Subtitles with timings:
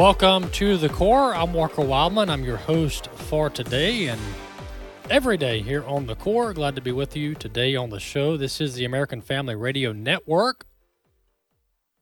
[0.00, 1.34] Welcome to the Core.
[1.34, 2.30] I'm Walker Wildmon.
[2.30, 4.18] I'm your host for today and
[5.10, 6.54] every day here on the Core.
[6.54, 8.38] Glad to be with you today on the show.
[8.38, 10.64] This is the American Family Radio Network.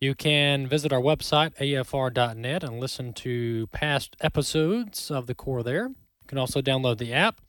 [0.01, 5.89] You can visit our website, afr.net, and listen to past episodes of the Core there.
[5.89, 7.41] You can also download the app,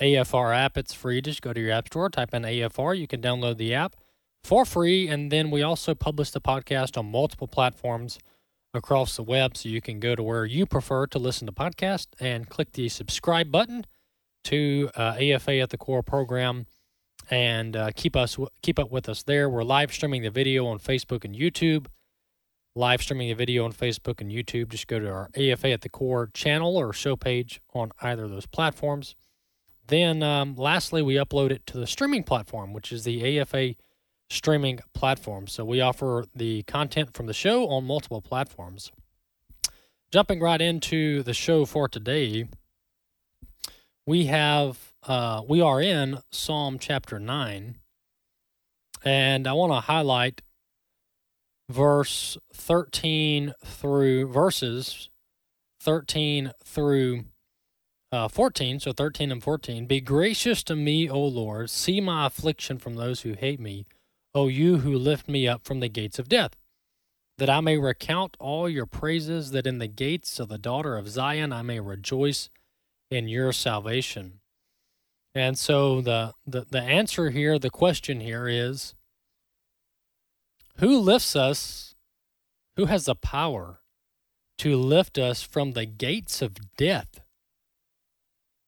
[0.00, 0.78] AFR app.
[0.78, 1.20] It's free.
[1.20, 2.98] Just go to your app store, type in AFR.
[2.98, 3.94] You can download the app
[4.42, 5.06] for free.
[5.06, 8.18] And then we also publish the podcast on multiple platforms
[8.76, 9.56] across the web.
[9.56, 12.88] So you can go to where you prefer to listen to podcasts and click the
[12.88, 13.84] subscribe button
[14.44, 16.66] to uh, AFA at the Core program
[17.30, 19.48] and uh, keep us keep up with us there.
[19.48, 21.86] We're live streaming the video on Facebook and YouTube.
[22.74, 24.68] Live streaming the video on Facebook and YouTube.
[24.68, 28.30] Just go to our AFA at the Core channel or show page on either of
[28.30, 29.16] those platforms.
[29.88, 33.76] Then, um, lastly, we upload it to the streaming platform, which is the AFA
[34.28, 35.46] streaming platform.
[35.46, 38.90] So we offer the content from the show on multiple platforms.
[40.12, 42.48] Jumping right into the show for today,
[44.06, 47.76] we have uh, we are in Psalm chapter nine,
[49.04, 50.42] and I want to highlight
[51.68, 55.10] verse thirteen through verses
[55.80, 57.24] thirteen through
[58.12, 59.86] uh, 14, so 13 and 14.
[59.86, 61.68] Be gracious to me, O Lord.
[61.68, 63.84] See my affliction from those who hate me.
[64.36, 66.54] O you who lift me up from the gates of death,
[67.38, 71.08] that I may recount all your praises, that in the gates of the daughter of
[71.08, 72.50] Zion I may rejoice
[73.10, 74.40] in your salvation.
[75.34, 78.94] And so the, the, the answer here, the question here is
[80.80, 81.94] who lifts us?
[82.76, 83.80] Who has the power
[84.58, 87.20] to lift us from the gates of death?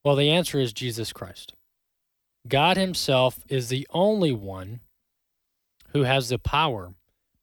[0.02, 1.52] Well, the answer is Jesus Christ.
[2.46, 4.80] God Himself is the only one
[5.88, 6.94] who has the power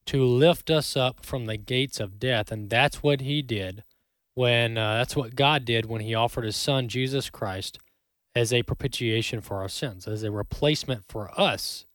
[0.07, 2.51] to lift us up from the gates of death.
[2.51, 3.83] And that's what He did
[4.35, 7.79] when, uh, that's what God did when He offered His Son, Jesus Christ,
[8.35, 11.85] as a propitiation for our sins, as a replacement for us.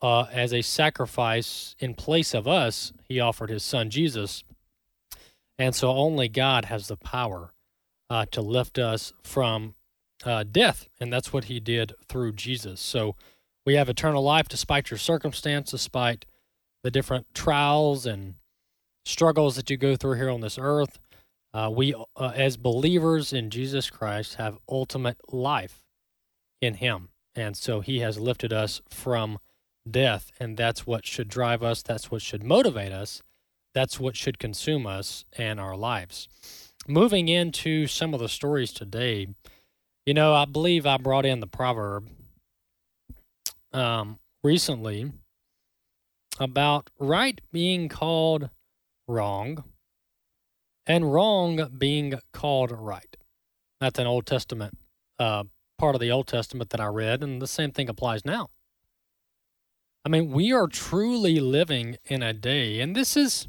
[0.00, 4.44] Uh, as a sacrifice in place of us, he offered his son Jesus.
[5.58, 7.54] And so only God has the power
[8.10, 9.74] uh, to lift us from
[10.24, 12.80] uh, death, and that's what he did through Jesus.
[12.80, 13.16] So
[13.66, 16.26] we have eternal life despite your circumstance, despite
[16.82, 18.34] the different trials and
[19.04, 20.98] struggles that you go through here on this earth.
[21.52, 25.84] Uh, we, uh, as believers in Jesus Christ, have ultimate life
[26.60, 27.08] in Him.
[27.34, 29.38] And so He has lifted us from
[29.88, 31.82] death, and that's what should drive us.
[31.82, 33.22] That's what should motivate us.
[33.74, 36.28] That's what should consume us and our lives.
[36.86, 39.28] Moving into some of the stories today,
[40.06, 42.08] you know, I believe I brought in the proverb
[43.74, 45.12] um, recently
[46.38, 48.50] about right being called
[49.06, 49.64] wrong
[50.86, 53.16] and wrong being called right.
[53.80, 54.78] That's an Old Testament
[55.18, 55.44] uh,
[55.78, 58.50] part of the Old Testament that I read, and the same thing applies now.
[60.04, 63.48] I mean, we are truly living in a day, and this is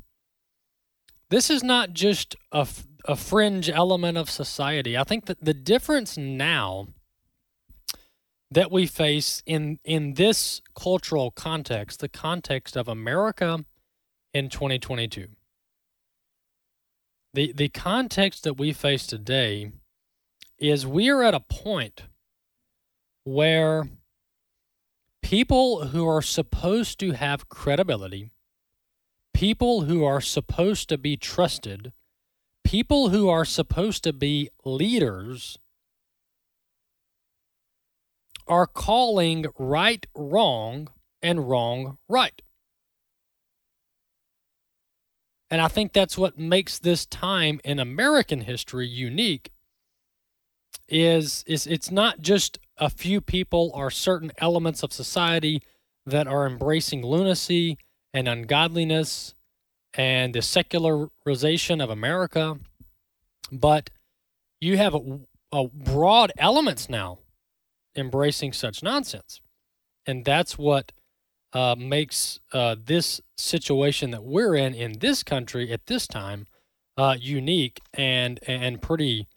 [1.30, 2.68] this is not just a,
[3.06, 4.98] a fringe element of society.
[4.98, 6.88] I think that the difference now
[8.56, 13.64] that we face in in this cultural context, the context of America
[14.34, 15.28] in 2022.
[17.34, 19.72] The the context that we face today
[20.58, 22.04] is we are at a point
[23.24, 23.90] where
[25.22, 28.32] people who are supposed to have credibility
[29.36, 31.92] people who are supposed to be trusted,
[32.64, 35.60] people who are supposed to be leaders,
[38.48, 40.90] are calling right wrong
[41.22, 42.42] and wrong right.
[45.50, 49.52] And I think that's what makes this time in American history unique
[50.88, 55.62] is is it's not just a few people or certain elements of society
[56.06, 57.78] that are embracing lunacy
[58.14, 59.34] and ungodliness
[59.94, 62.60] and the secularization of America,
[63.52, 63.90] but
[64.60, 65.20] you have a,
[65.52, 67.20] a broad elements now
[67.96, 69.42] embracing such nonsense,
[70.06, 70.92] and that's what
[71.56, 76.48] uh, makes uh, this situation that we're in in this country at this time
[76.98, 79.28] uh, unique and and pretty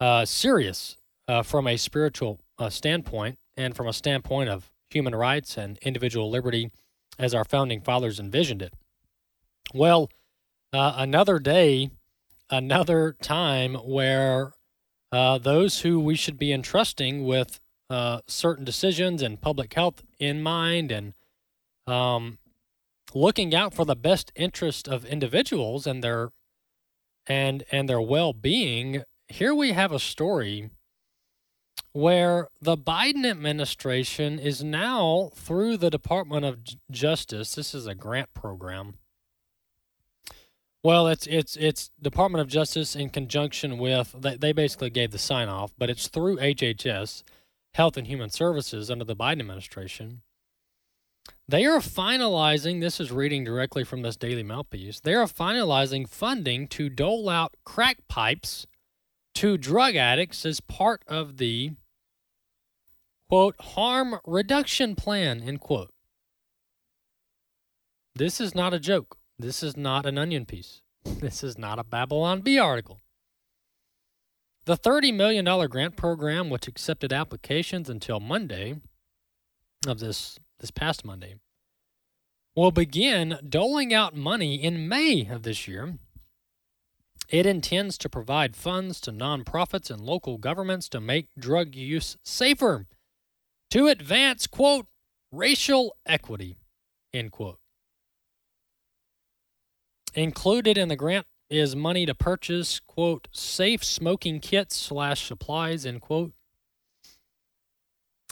[0.00, 0.96] uh, serious
[1.28, 6.30] uh, from a spiritual uh, standpoint and from a standpoint of human rights and individual
[6.30, 6.70] liberty
[7.18, 8.72] as our founding fathers envisioned it.
[9.74, 10.10] Well,
[10.72, 11.90] another day,
[12.50, 14.52] another time where
[15.10, 17.58] those who we should be entrusting with
[17.88, 21.14] uh, certain decisions and public health in mind and
[21.86, 22.38] um,
[23.14, 26.30] looking out for the best interest of individuals and their
[27.26, 30.70] and and their well-being here we have a story
[31.92, 36.58] where the Biden administration is now through the Department of
[36.90, 37.54] Justice.
[37.54, 38.94] This is a grant program.
[40.82, 45.18] Well it's it's it's Department of Justice in conjunction with they, they basically gave the
[45.18, 47.22] sign off but it's through HHS
[47.76, 50.22] Health and Human Services under the Biden administration.
[51.46, 56.08] They are finalizing, this is reading directly from this Daily Mail piece, they are finalizing
[56.08, 58.66] funding to dole out crack pipes
[59.34, 61.72] to drug addicts as part of the
[63.28, 65.92] quote harm reduction plan end quote.
[68.14, 69.18] This is not a joke.
[69.38, 70.80] This is not an onion piece.
[71.04, 73.02] This is not a babylon bee article
[74.66, 78.76] the $30 million grant program which accepted applications until monday
[79.86, 81.34] of this this past Monday,
[82.54, 85.98] will begin doling out money in May of this year.
[87.28, 92.86] It intends to provide funds to nonprofits and local governments to make drug use safer,
[93.70, 94.86] to advance, quote,
[95.32, 96.56] racial equity,
[97.12, 97.58] end quote.
[100.14, 106.00] Included in the grant is money to purchase, quote, safe smoking kits slash supplies, end
[106.00, 106.32] quote,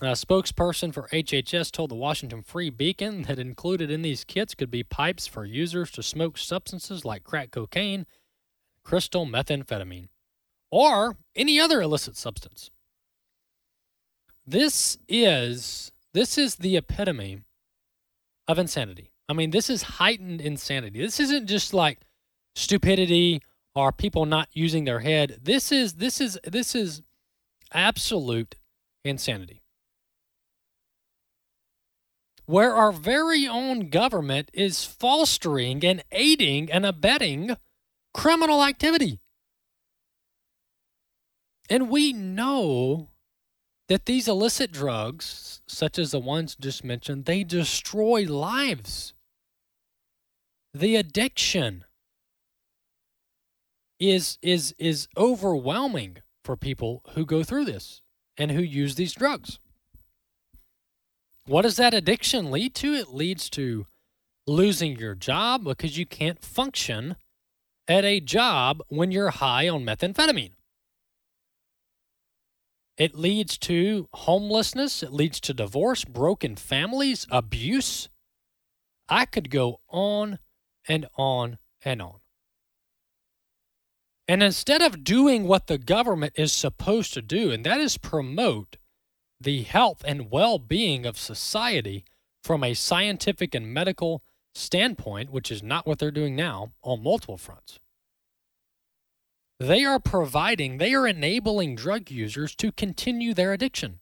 [0.02, 4.70] a spokesperson for HHS told the Washington Free Beacon that included in these kits could
[4.70, 8.06] be pipes for users to smoke substances like crack cocaine,
[8.82, 10.08] crystal methamphetamine,
[10.70, 12.70] or any other illicit substance.
[14.44, 17.42] This is this is the epitome
[18.48, 19.10] of insanity.
[19.28, 21.00] I mean, this is heightened insanity.
[21.00, 22.00] This isn't just like
[22.54, 23.40] stupidity
[23.74, 25.40] or people not using their head.
[25.42, 27.02] This is this is this is
[27.72, 28.54] absolute
[29.04, 29.64] insanity
[32.46, 37.56] where our very own government is fostering and aiding and abetting
[38.12, 39.18] criminal activity.
[41.70, 43.08] And we know
[43.88, 49.14] that these illicit drugs, such as the ones just mentioned, they destroy lives.
[50.74, 51.84] The addiction
[53.98, 58.02] is is is overwhelming for people who go through this
[58.36, 59.58] and who use these drugs.
[61.46, 62.94] What does that addiction lead to?
[62.94, 63.86] It leads to
[64.46, 67.16] losing your job because you can't function
[67.86, 70.52] at a job when you're high on methamphetamine.
[72.96, 75.02] It leads to homelessness.
[75.02, 78.08] It leads to divorce, broken families, abuse.
[79.08, 80.38] I could go on
[80.88, 82.23] and on and on.
[84.26, 88.76] And instead of doing what the government is supposed to do, and that is promote
[89.40, 92.04] the health and well being of society
[92.42, 94.22] from a scientific and medical
[94.54, 97.78] standpoint, which is not what they're doing now on multiple fronts.
[99.60, 104.00] They are providing, they are enabling drug users to continue their addiction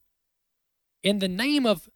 [1.03, 1.89] in the name of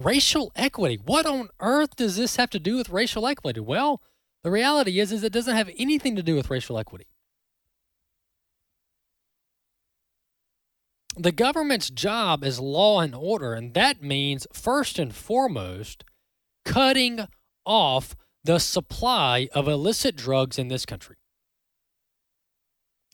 [0.00, 0.98] racial equity.
[1.04, 3.60] What on earth does this have to do with racial equity?
[3.60, 4.00] Well,
[4.42, 7.06] the reality is, is it doesn't have anything to do with racial equity.
[11.16, 16.04] The government's job is law and order, and that means, first and foremost,
[16.64, 17.26] cutting
[17.64, 21.16] off the supply of illicit drugs in this country.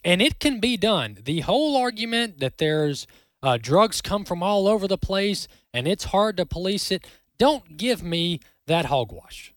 [0.05, 1.19] And it can be done.
[1.23, 3.07] The whole argument that there's
[3.43, 7.07] uh, drugs come from all over the place and it's hard to police it,
[7.39, 9.55] don't give me that hogwash.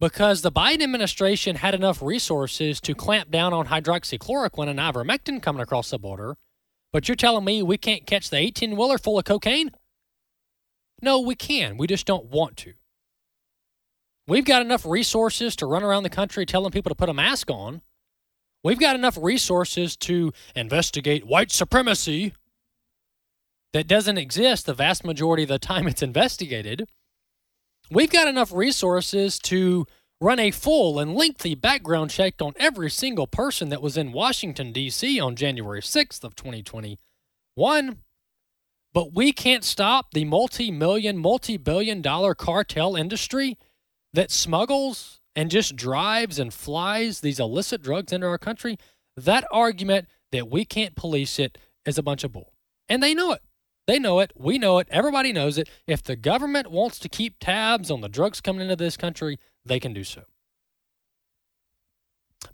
[0.00, 5.62] Because the Biden administration had enough resources to clamp down on hydroxychloroquine and ivermectin coming
[5.62, 6.36] across the border
[6.98, 9.70] but you're telling me we can't catch the 18 wheeler full of cocaine?
[11.00, 11.76] No, we can.
[11.76, 12.72] We just don't want to.
[14.26, 17.52] We've got enough resources to run around the country telling people to put a mask
[17.52, 17.82] on.
[18.64, 22.34] We've got enough resources to investigate white supremacy
[23.72, 26.88] that doesn't exist the vast majority of the time it's investigated.
[27.92, 29.86] We've got enough resources to
[30.20, 34.72] run a full and lengthy background check on every single person that was in Washington
[34.72, 35.20] D.C.
[35.20, 37.98] on January 6th of 2021.
[38.92, 43.56] But we can't stop the multi million, multi billion dollar cartel industry
[44.14, 48.76] that smuggles and just drives and flies these illicit drugs into our country.
[49.16, 52.52] That argument that we can't police it is a bunch of bull.
[52.88, 53.42] And they know it.
[53.86, 54.32] They know it.
[54.36, 54.88] We know it.
[54.90, 55.68] Everybody knows it.
[55.86, 59.80] If the government wants to keep tabs on the drugs coming into this country, they
[59.80, 60.22] can do so.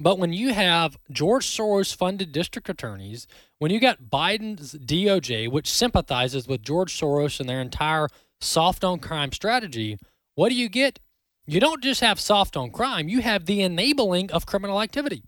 [0.01, 3.27] But when you have George Soros funded district attorneys,
[3.59, 8.09] when you got Biden's DOJ, which sympathizes with George Soros and their entire
[8.41, 9.99] soft on crime strategy,
[10.35, 10.99] what do you get?
[11.47, 15.23] You don't just have soft on crime, you have the enabling of criminal activity.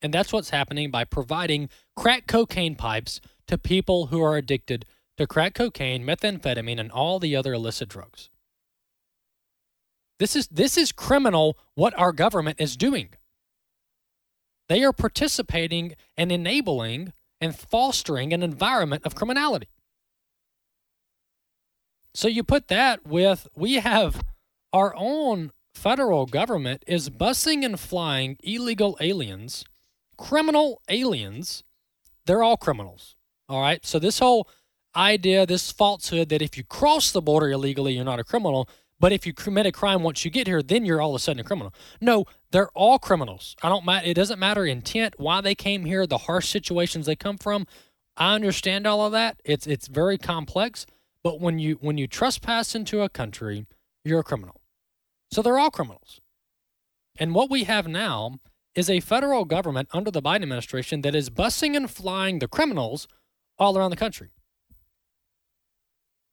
[0.00, 5.26] And that's what's happening by providing crack cocaine pipes to people who are addicted to
[5.26, 8.30] crack cocaine, methamphetamine, and all the other illicit drugs.
[10.18, 13.10] This is this is criminal what our government is doing.
[14.68, 19.68] They are participating and enabling and fostering an environment of criminality.
[22.14, 24.22] So you put that with we have
[24.72, 29.64] our own federal government is busing and flying illegal aliens,
[30.16, 31.64] criminal aliens.
[32.26, 33.16] They're all criminals.
[33.48, 33.84] All right.
[33.84, 34.48] So this whole
[34.96, 38.68] idea, this falsehood that if you cross the border illegally, you're not a criminal,
[39.00, 41.18] but if you commit a crime once you get here, then you're all of a
[41.18, 41.74] sudden a criminal.
[42.00, 43.56] No, they're all criminals.
[43.62, 44.06] I don't matter.
[44.06, 47.66] It doesn't matter intent, why they came here, the harsh situations they come from.
[48.16, 49.40] I understand all of that.
[49.44, 50.86] It's it's very complex.
[51.22, 53.66] But when you when you trespass into a country,
[54.04, 54.60] you're a criminal.
[55.30, 56.20] So they're all criminals.
[57.18, 58.38] And what we have now
[58.74, 63.06] is a federal government under the Biden administration that is busing and flying the criminals
[63.58, 64.30] all around the country.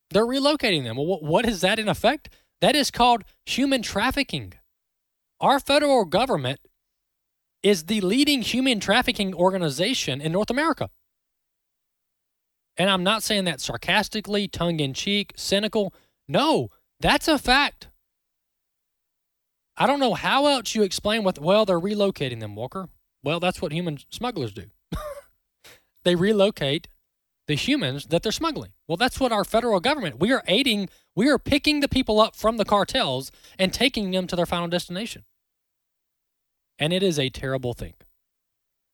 [0.10, 0.98] They're relocating them.
[0.98, 2.30] Well, what is that in effect?
[2.62, 4.53] That is called human trafficking.
[5.39, 6.60] Our federal government
[7.63, 10.89] is the leading human trafficking organization in North America.
[12.77, 15.94] And I'm not saying that sarcastically, tongue in cheek, cynical.
[16.27, 17.89] No, that's a fact.
[19.77, 22.89] I don't know how else you explain what, well, they're relocating them, Walker.
[23.24, 24.65] Well, that's what human smugglers do.
[26.03, 26.88] they relocate
[27.51, 28.72] the humans that they're smuggling.
[28.88, 32.34] Well, that's what our federal government, we are aiding, we are picking the people up
[32.34, 33.29] from the cartels
[33.60, 35.25] and taking them to their final destination.
[36.79, 37.96] And it is a terrible thing.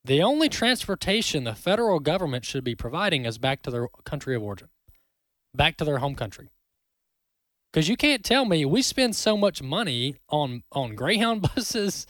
[0.04, 4.42] The only transportation the federal government should be providing is back to their country of
[4.42, 4.70] origin,
[5.54, 6.50] back to their home country.
[7.72, 12.08] Because you can't tell me we spend so much money on, on Greyhound buses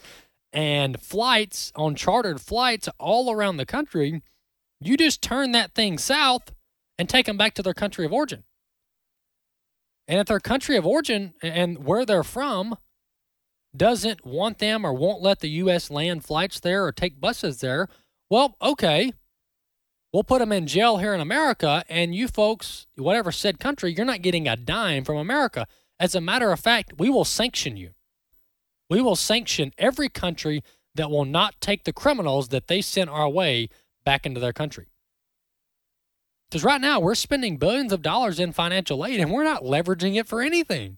[0.53, 4.21] and flights, on chartered flights all around the country
[4.79, 6.51] you just turn that thing south
[6.97, 8.43] and take them back to their country of origin.
[10.07, 12.77] And if their country of origin and where they're from
[13.75, 15.91] doesn't want them or won't let the U.S.
[15.91, 17.87] land flights there or take buses there,
[18.29, 19.11] well, okay.
[20.13, 24.05] We'll put them in jail here in America, and you folks, whatever said country, you're
[24.05, 25.67] not getting a dime from America.
[25.99, 27.91] As a matter of fact, we will sanction you.
[28.89, 30.63] We will sanction every country
[30.95, 33.69] that will not take the criminals that they sent our way
[34.07, 34.87] back into their country.
[36.49, 40.15] Because right now we're spending billions of dollars in financial aid and we're not leveraging
[40.15, 40.97] it for anything.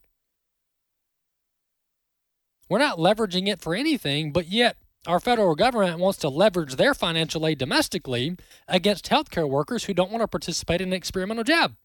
[2.70, 6.94] We're not leveraging it for anything, but yet our federal government wants to leverage their
[6.94, 8.36] financial aid domestically
[8.68, 11.78] against healthcare workers who don't want to participate in an experimental jab.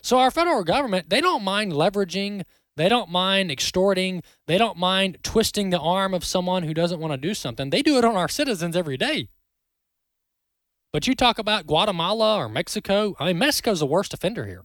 [0.00, 2.44] So our federal government, they don't mind leveraging,
[2.76, 7.14] they don't mind extorting, they don't mind twisting the arm of someone who doesn't want
[7.14, 7.70] to do something.
[7.70, 9.26] They do it on our citizens every day.
[10.92, 13.14] But you talk about Guatemala or Mexico.
[13.20, 14.64] I mean, Mexico's the worst offender here.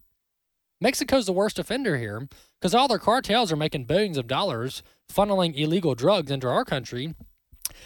[0.81, 2.27] Mexico's the worst offender here
[2.59, 7.13] because all their cartels are making billions of dollars funneling illegal drugs into our country.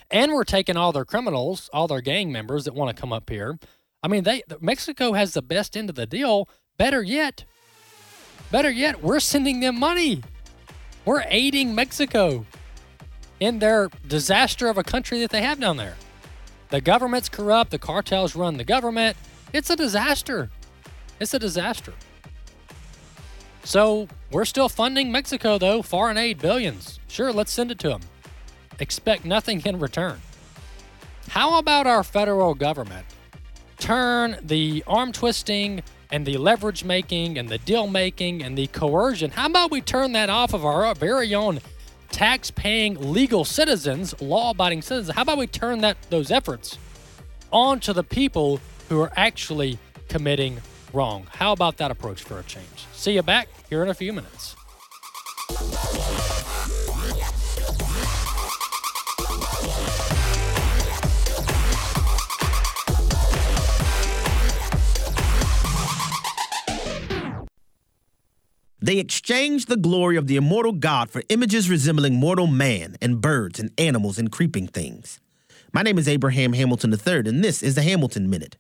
[0.10, 3.30] And we're taking all their criminals, all their gang members that want to come up
[3.30, 3.60] here.
[4.02, 6.48] I mean, they Mexico has the best end of the deal.
[6.78, 7.44] Better yet,
[8.52, 10.24] better yet, we're sending them money.
[11.04, 12.46] We're aiding Mexico
[13.40, 15.96] in their disaster of a country that they have down there.
[16.70, 17.72] The government's corrupt.
[17.72, 19.18] The cartels run the government.
[19.54, 20.50] It's a disaster.
[21.20, 21.94] It's a disaster.
[23.64, 27.00] So we're still funding Mexico, though, foreign aid, billions.
[27.08, 28.02] Sure, let's send it to them.
[28.80, 30.22] Expect nothing in return.
[31.30, 33.06] How about our federal government
[33.78, 39.32] turn the arm twisting and the leverage making and the deal making and the coercion?
[39.32, 41.60] How about we turn that off of our very own
[42.12, 45.16] tax paying legal citizens, law abiding citizens.
[45.16, 46.78] How about we turn that those efforts
[47.52, 50.60] onto the people who are actually committing
[50.94, 51.28] wrong?
[51.32, 52.88] How about that approach for a change?
[52.94, 54.56] See you back here in a few minutes.
[68.82, 73.60] They exchanged the glory of the immortal God for images resembling mortal man and birds
[73.60, 75.20] and animals and creeping things.
[75.74, 78.56] My name is Abraham Hamilton III, and this is the Hamilton Minute.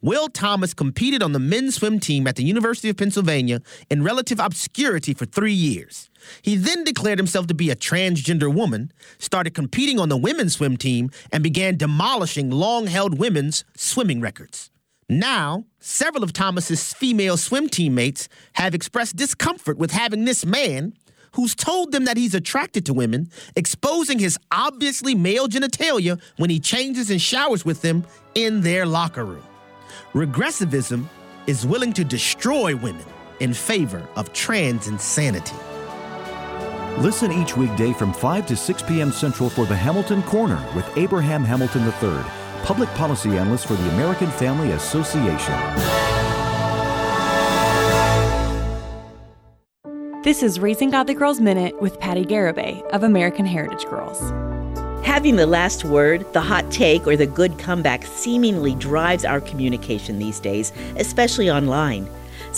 [0.00, 3.60] Will Thomas competed on the men's swim team at the University of Pennsylvania
[3.90, 6.08] in relative obscurity for three years.
[6.40, 10.78] He then declared himself to be a transgender woman, started competing on the women's swim
[10.78, 14.70] team, and began demolishing long held women's swimming records.
[15.10, 20.92] Now, several of Thomas's female swim teammates have expressed discomfort with having this man,
[21.32, 26.60] who's told them that he's attracted to women, exposing his obviously male genitalia when he
[26.60, 29.44] changes and showers with them in their locker room.
[30.12, 31.06] Regressivism
[31.46, 33.04] is willing to destroy women
[33.40, 35.56] in favor of trans insanity.
[36.98, 39.10] Listen each weekday from 5 to 6 p.m.
[39.10, 44.30] Central for the Hamilton Corner with Abraham Hamilton III, public policy analyst for the American
[44.32, 45.54] Family Association.
[50.24, 54.20] This is Raising Godly Girls Minute with Patti Garibay of American Heritage Girls.
[55.06, 60.18] Having the last word, the hot take, or the good comeback seemingly drives our communication
[60.18, 62.06] these days, especially online.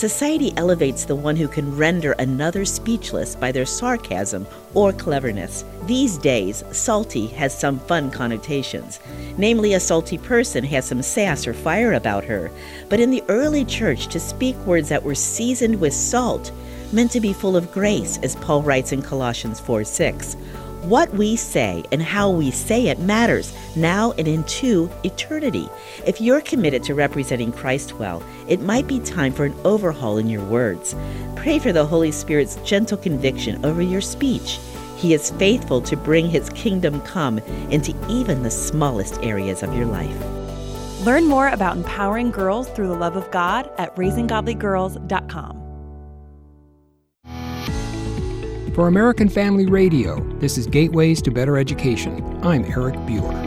[0.00, 5.62] Society elevates the one who can render another speechless by their sarcasm or cleverness.
[5.84, 8.98] These days, salty has some fun connotations.
[9.36, 12.50] Namely, a salty person has some sass or fire about her.
[12.88, 16.50] But in the early church, to speak words that were seasoned with salt
[16.94, 20.34] meant to be full of grace, as Paul writes in Colossians 4 6.
[20.82, 25.68] What we say and how we say it matters now and into eternity.
[26.06, 30.30] If you're committed to representing Christ well, it might be time for an overhaul in
[30.30, 30.96] your words.
[31.36, 34.58] Pray for the Holy Spirit's gentle conviction over your speech.
[34.96, 39.86] He is faithful to bring his kingdom come into even the smallest areas of your
[39.86, 40.16] life.
[41.04, 45.59] Learn more about empowering girls through the love of God at raisinggodlygirls.com.
[48.80, 52.42] For American Family Radio, this is Gateways to Better Education.
[52.42, 53.42] I'm Eric Buehrer.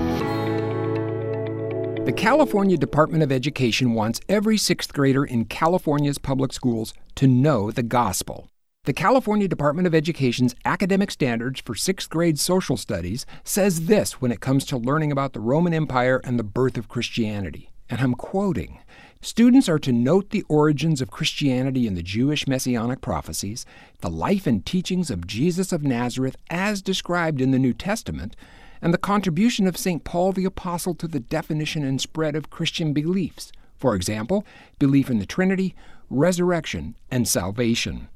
[2.06, 7.72] The California Department of Education wants every sixth grader in California's public schools to know
[7.72, 8.48] the gospel.
[8.84, 14.32] The California Department of Education's academic standards for sixth grade social studies says this when
[14.32, 17.72] it comes to learning about the Roman Empire and the birth of Christianity.
[17.90, 18.78] And I'm quoting
[19.24, 23.66] Students are to note the origins of Christianity in the Jewish messianic prophecies,
[24.02, 28.36] the life and teachings of Jesus of Nazareth as described in the New Testament,
[28.82, 30.04] and the contribution of St.
[30.04, 33.54] Paul the Apostle to the definition and spread of Christian beliefs.
[33.78, 34.46] For example,
[34.78, 35.74] belief in the Trinity,
[36.10, 38.10] resurrection, and salvation.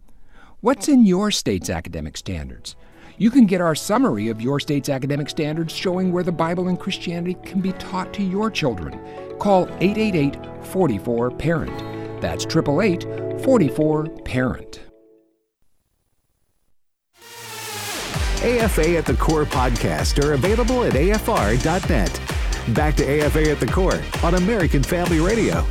[0.59, 2.75] What's in your state's academic standards?
[3.17, 6.77] You can get our summary of your state's academic standards showing where the Bible and
[6.77, 8.99] Christianity can be taught to your children.
[9.39, 12.21] Call 888 44 Parent.
[12.21, 14.81] That's 888 44 Parent.
[18.43, 22.21] AFA at the Core podcast are available at afr.net.
[22.75, 25.65] Back to AFA at the Core on American Family Radio.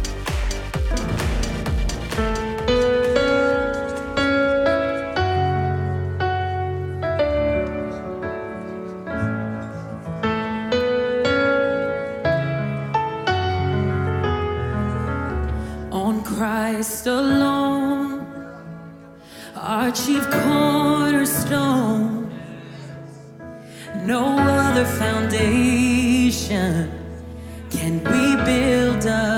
[27.86, 29.35] Can we build upon,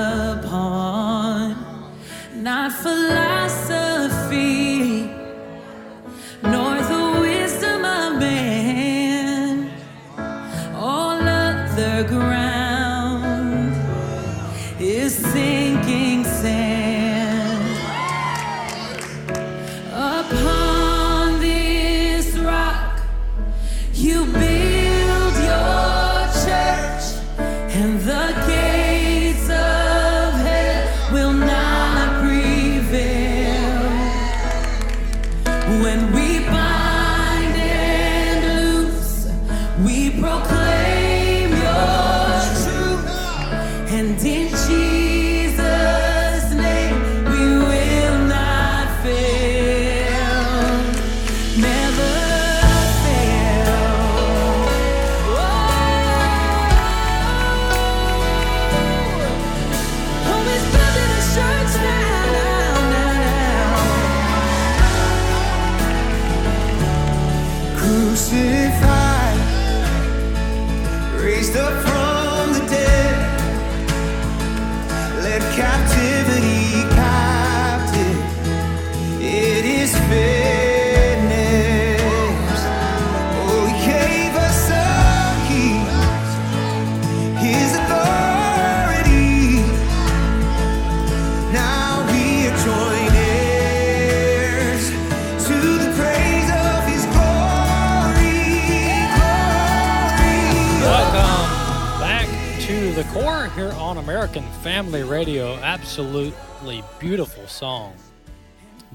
[102.99, 105.55] the core here on American Family Radio.
[105.55, 107.93] Absolutely beautiful song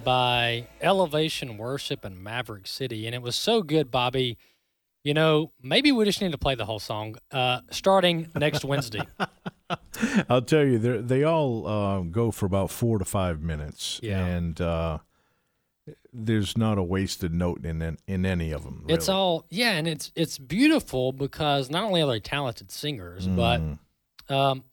[0.04, 3.06] by Elevation Worship in Maverick City.
[3.06, 4.36] And it was so good, Bobby.
[5.04, 9.00] You know, maybe we just need to play the whole song uh, starting next Wednesday.
[10.28, 14.22] I'll tell you, they they all uh, go for about four to five minutes, Yeah.
[14.22, 14.98] and uh,
[16.12, 18.84] there's not a wasted note in in, in any of them.
[18.86, 23.62] It's all yeah, and it's it's beautiful because not only are they talented singers, but
[24.28, 24.64] um,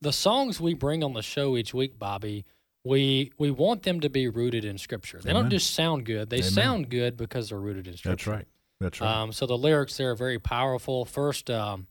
[0.00, 2.44] the songs we bring on the show each week, Bobby,
[2.84, 5.20] we we want them to be rooted in Scripture.
[5.22, 6.50] They don't just sound good; they Amen.
[6.50, 8.10] sound good because they're rooted in Scripture.
[8.10, 8.46] That's right.
[8.80, 9.22] That's right.
[9.22, 11.04] Um, so the lyrics there are very powerful.
[11.04, 11.86] First, um,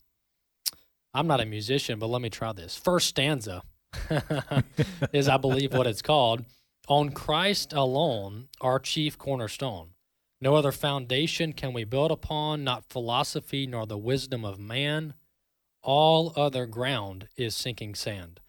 [1.13, 2.76] I'm not a musician, but let me try this.
[2.76, 3.63] First stanza
[5.13, 6.45] is, I believe, what it's called.
[6.88, 9.89] On Christ alone, our chief cornerstone.
[10.41, 15.13] No other foundation can we build upon, not philosophy nor the wisdom of man.
[15.81, 18.39] All other ground is sinking sand.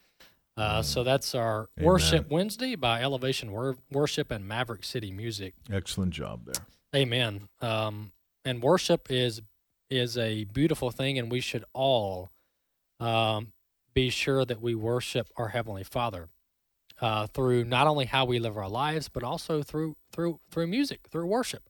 [0.56, 1.86] Uh, so that's our Amen.
[1.86, 5.54] Worship Wednesday by Elevation Wor- Worship and Maverick City Music.
[5.72, 6.66] Excellent job there.
[6.94, 7.48] Amen.
[7.62, 8.12] Um,
[8.44, 9.40] and worship is
[9.88, 12.30] is a beautiful thing, and we should all
[13.00, 13.52] um,
[13.94, 16.28] be sure that we worship our heavenly Father
[17.00, 21.00] uh, through not only how we live our lives, but also through through through music,
[21.10, 21.69] through worship,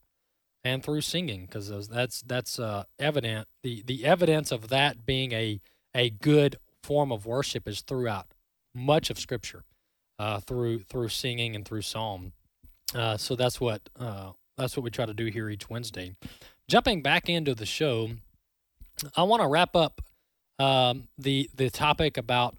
[0.65, 3.49] and through singing, because that's that's uh, evident.
[3.63, 5.61] the The evidence of that being a
[5.95, 8.27] a good form of worship is throughout
[8.75, 9.65] much of Scripture,
[10.19, 12.33] uh, through through singing and through psalm.
[12.95, 16.15] Uh, so that's what uh, that's what we try to do here each Wednesday.
[16.69, 18.11] Jumping back into the show,
[19.17, 20.03] I want to wrap up
[20.59, 22.57] um, the the topic about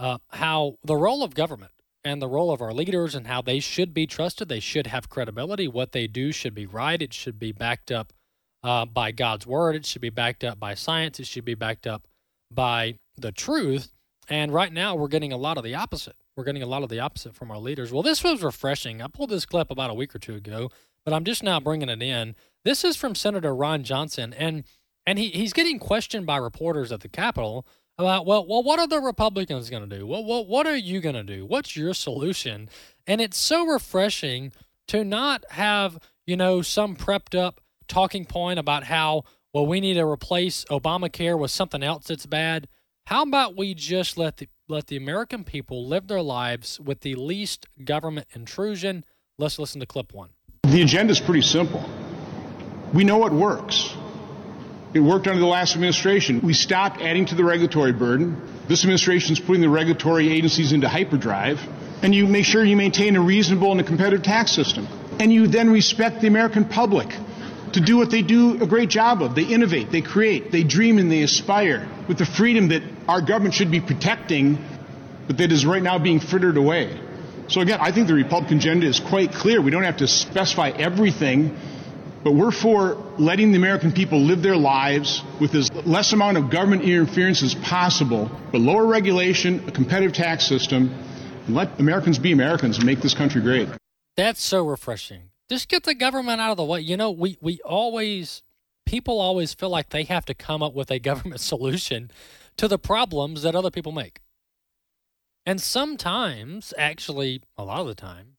[0.00, 1.70] uh, how the role of government
[2.04, 4.48] and the role of our leaders and how they should be trusted.
[4.48, 5.66] They should have credibility.
[5.66, 7.00] What they do should be right.
[7.00, 8.12] It should be backed up
[8.62, 9.76] uh, by God's word.
[9.76, 11.18] It should be backed up by science.
[11.18, 12.06] It should be backed up
[12.50, 13.92] by the truth.
[14.28, 16.16] And right now, we're getting a lot of the opposite.
[16.36, 17.92] We're getting a lot of the opposite from our leaders.
[17.92, 19.00] Well, this was refreshing.
[19.00, 20.70] I pulled this clip about a week or two ago,
[21.04, 22.34] but I'm just now bringing it in.
[22.64, 24.64] This is from Senator Ron Johnson, and
[25.06, 27.66] and he, he's getting questioned by reporters at the Capitol
[27.98, 30.06] about well, well, what are the Republicans going to do?
[30.06, 31.46] What what what are you going to do?
[31.46, 32.68] What's your solution?
[33.06, 34.52] And it's so refreshing
[34.88, 39.94] to not have you know some prepped up talking point about how well we need
[39.94, 42.68] to replace Obamacare with something else that's bad.
[43.06, 47.14] How about we just let the let the American people live their lives with the
[47.14, 49.04] least government intrusion?
[49.38, 50.30] Let's listen to clip one.
[50.64, 51.84] The agenda is pretty simple.
[52.92, 53.94] We know it works.
[54.94, 56.40] It worked under the last administration.
[56.40, 58.40] We stopped adding to the regulatory burden.
[58.68, 61.58] This administration is putting the regulatory agencies into hyperdrive.
[62.02, 64.86] And you make sure you maintain a reasonable and a competitive tax system.
[65.18, 67.08] And you then respect the American public
[67.72, 69.34] to do what they do a great job of.
[69.34, 73.54] They innovate, they create, they dream, and they aspire with the freedom that our government
[73.54, 74.64] should be protecting,
[75.26, 77.00] but that is right now being frittered away.
[77.48, 79.60] So again, I think the Republican agenda is quite clear.
[79.60, 81.58] We don't have to specify everything,
[82.24, 86.48] but we're for letting the American people live their lives with as less amount of
[86.48, 90.92] government interference as possible, but lower regulation, a competitive tax system,
[91.46, 93.68] and let Americans be Americans and make this country great.
[94.16, 95.30] That's so refreshing.
[95.50, 96.80] Just get the government out of the way.
[96.80, 98.42] You know, we we always
[98.86, 102.10] people always feel like they have to come up with a government solution
[102.56, 104.20] to the problems that other people make.
[105.44, 108.36] And sometimes, actually, a lot of the time,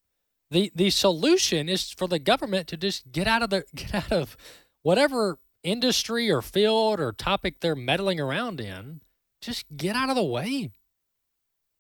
[0.56, 4.12] the the solution is for the government to just get out of the get out
[4.12, 4.38] of
[4.84, 9.02] whatever industry or field or topic they're meddling around in.
[9.42, 10.72] Just get out of the way.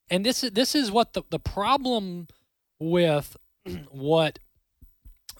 [0.09, 2.27] And this is this is what the, the problem
[2.77, 3.38] with
[3.91, 4.39] what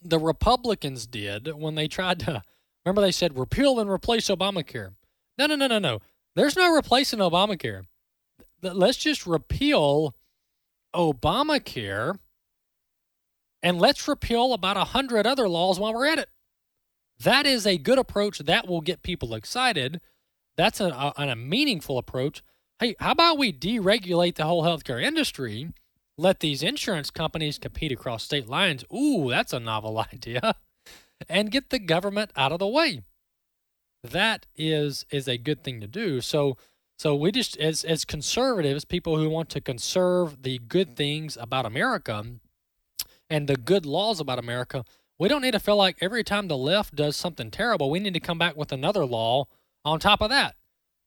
[0.02, 2.42] the Republicans did when they tried to
[2.86, 4.94] remember they said repeal and replace Obamacare.
[5.38, 6.00] No, no, no, no, no.
[6.36, 7.84] There's no replacing Obamacare.
[8.62, 10.16] Let's just repeal
[10.96, 12.20] Obamacare
[13.66, 16.30] and let's repeal about a hundred other laws while we're at it.
[17.24, 18.38] That is a good approach.
[18.38, 20.02] That will get people excited.
[20.56, 22.44] That's a, a, a meaningful approach.
[22.80, 25.74] Hey, how about we deregulate the whole healthcare industry?
[26.16, 28.86] Let these insurance companies compete across state lines.
[28.94, 30.54] Ooh, that's a novel idea.
[31.28, 33.02] And get the government out of the way.
[34.04, 36.22] That is is a good thing to do.
[36.22, 36.56] So
[37.00, 41.66] so we just as as conservatives, people who want to conserve the good things about
[41.66, 42.24] America
[43.36, 44.86] and the good laws about America,
[45.20, 48.14] we don't need to feel like every time the left does something terrible, we need
[48.14, 49.48] to come back with another law
[49.84, 50.56] on top of that.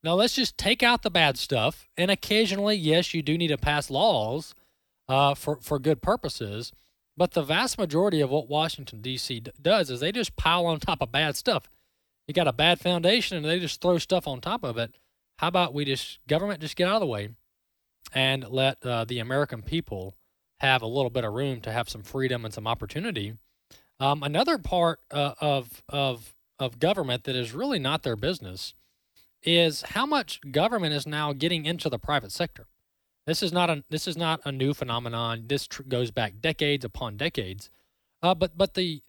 [0.04, 1.88] Now, let's just take out the bad stuff.
[1.96, 4.54] And occasionally, yes, you do need to pass laws
[5.08, 6.70] uh, for, for good purposes.
[7.16, 9.40] But the vast majority of what Washington, D.C.
[9.40, 11.62] D- does is they just pile on top of bad stuff.
[12.26, 14.94] You got a bad foundation and they just throw stuff on top of it.
[15.38, 17.30] how about we just government just get out of the way
[18.12, 20.14] and let uh, the American people
[20.60, 23.34] have a little bit of room to have some freedom and some opportunity.
[24.00, 28.74] Um, another part uh, of of of government that is really not their business
[29.42, 32.66] is how much government is now getting into the private sector.
[33.26, 35.44] This is not a this is not a new phenomenon.
[35.46, 37.70] This tr- goes back decades upon decades.
[38.22, 39.02] Uh, but but the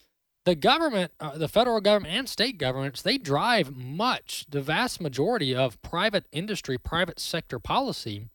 [0.46, 5.54] the government, uh, the federal government and state governments, they drive much, the vast majority
[5.54, 8.30] of private industry, private sector policy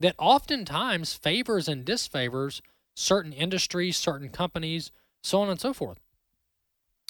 [0.00, 2.60] that oftentimes favors and disfavors
[2.94, 4.90] certain industries, certain companies,
[5.22, 5.98] so on and so forth.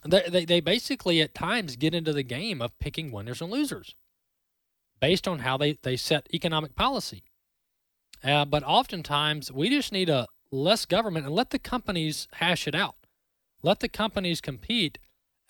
[0.04, 3.94] They, they, they basically at times get into the game of picking winners and losers
[5.00, 7.22] based on how they, they set economic policy.
[8.22, 12.74] Uh, but oftentimes we just need a less government and let the companies hash it
[12.74, 12.96] out.
[13.62, 14.98] Let the companies compete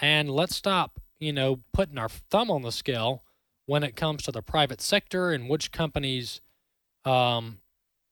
[0.00, 3.24] and let's stop, you know, putting our thumb on the scale
[3.66, 6.40] when it comes to the private sector and which companies
[7.08, 7.58] um,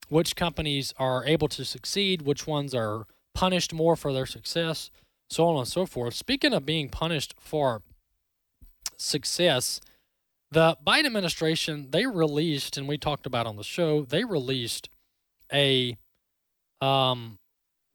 [0.09, 4.90] which companies are able to succeed, which ones are punished more for their success,
[5.28, 6.14] so on and so forth.
[6.14, 7.82] Speaking of being punished for
[8.96, 9.80] success,
[10.50, 14.88] the Biden administration they released, and we talked about on the show, they released
[15.52, 15.98] a
[16.80, 17.38] um,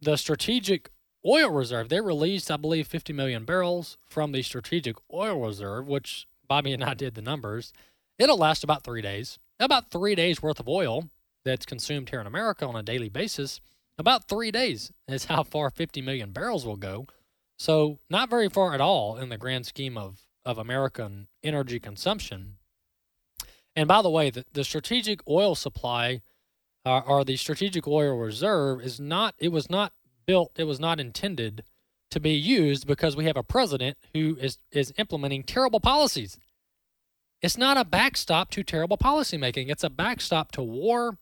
[0.01, 0.89] the strategic
[1.25, 1.89] oil reserve.
[1.89, 6.83] They released, I believe, 50 million barrels from the strategic oil reserve, which Bobby and
[6.83, 7.73] I did the numbers.
[8.19, 11.09] It'll last about three days, about three days worth of oil
[11.45, 13.61] that's consumed here in America on a daily basis.
[13.97, 17.07] About three days is how far 50 million barrels will go.
[17.57, 22.55] So, not very far at all in the grand scheme of, of American energy consumption.
[23.75, 26.21] And by the way, the, the strategic oil supply
[26.85, 29.93] uh, or the strategic oil reserve is not, it was not
[30.25, 31.63] built, it was not intended
[32.09, 36.37] to be used because we have a president who is, is implementing terrible policies.
[37.41, 39.69] It's not a backstop to terrible policymaking.
[39.69, 41.17] It's a backstop to war,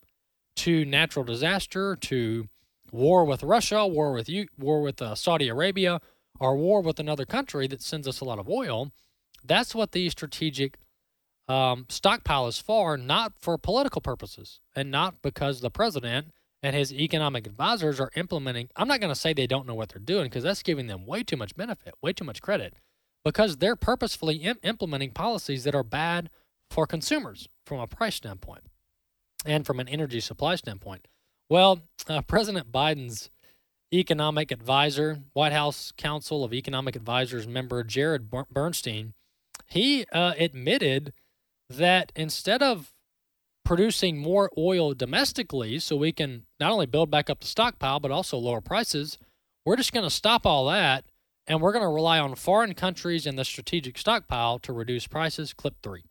[0.57, 2.49] to natural disaster, to
[2.91, 6.01] war with Russia, war with war with uh, Saudi Arabia,
[6.39, 8.91] or war with another country that sends us a lot of oil.
[9.45, 10.77] That's what the strategic
[11.47, 16.27] um, stockpile is for, not for political purposes, and not because the president
[16.61, 18.69] and his economic advisors are implementing.
[18.75, 21.05] I'm not going to say they don't know what they're doing because that's giving them
[21.05, 22.73] way too much benefit, way too much credit,
[23.23, 26.29] because they're purposefully Im- implementing policies that are bad
[26.69, 28.63] for consumers from a price standpoint
[29.45, 31.07] and from an energy supply standpoint.
[31.49, 33.29] Well, uh, President Biden's
[33.93, 39.13] economic advisor, White House Council of Economic Advisors member Jared Bernstein,
[39.65, 41.13] he uh, admitted
[41.69, 42.93] that instead of
[43.65, 48.11] producing more oil domestically so we can not only build back up the stockpile but
[48.11, 49.17] also lower prices,
[49.65, 51.05] we're just going to stop all that
[51.49, 55.51] and we're going to rely on foreign countries and the strategic stockpile to reduce prices.
[55.51, 56.03] Clip three.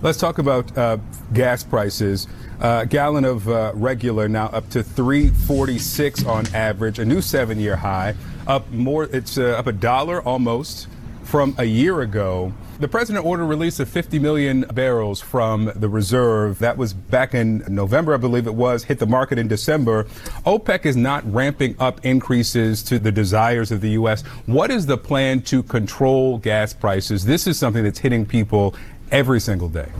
[0.00, 0.96] Let's talk about uh,
[1.34, 2.26] gas prices.
[2.60, 7.76] A uh, gallon of uh, regular now up to 346 on average, a new seven-year
[7.76, 8.14] high.
[8.46, 10.88] Up more, it's uh, up a dollar almost
[11.24, 12.54] from a year ago.
[12.80, 16.60] The president ordered release of 50 million barrels from the reserve.
[16.60, 20.04] That was back in November, I believe it was, hit the market in December.
[20.46, 24.22] OPEC is not ramping up increases to the desires of the U.S.
[24.46, 27.22] What is the plan to control gas prices?
[27.22, 28.74] This is something that's hitting people
[29.10, 29.90] every single day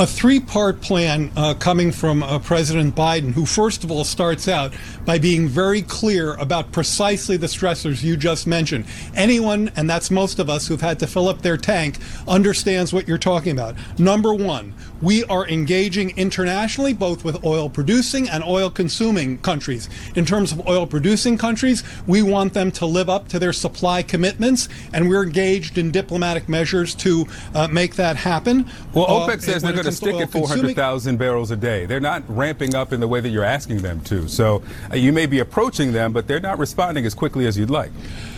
[0.00, 4.48] a three part plan uh, coming from uh, President Biden, who, first of all, starts
[4.48, 4.72] out
[5.04, 8.86] by being very clear about precisely the stressors you just mentioned.
[9.14, 13.06] Anyone, and that's most of us who've had to fill up their tank, understands what
[13.06, 13.76] you're talking about.
[13.98, 19.88] Number one, we are engaging internationally, both with oil producing and oil consuming countries.
[20.14, 24.02] In terms of oil producing countries, we want them to live up to their supply
[24.02, 28.68] commitments, and we're engaged in diplomatic measures to uh, make that happen.
[28.94, 31.86] Well, OPEC uh, says they're going to stick at 400,000 barrels a day.
[31.86, 34.28] They're not ramping up in the way that you're asking them to.
[34.28, 37.70] So uh, you may be approaching them, but they're not responding as quickly as you'd
[37.70, 37.90] like.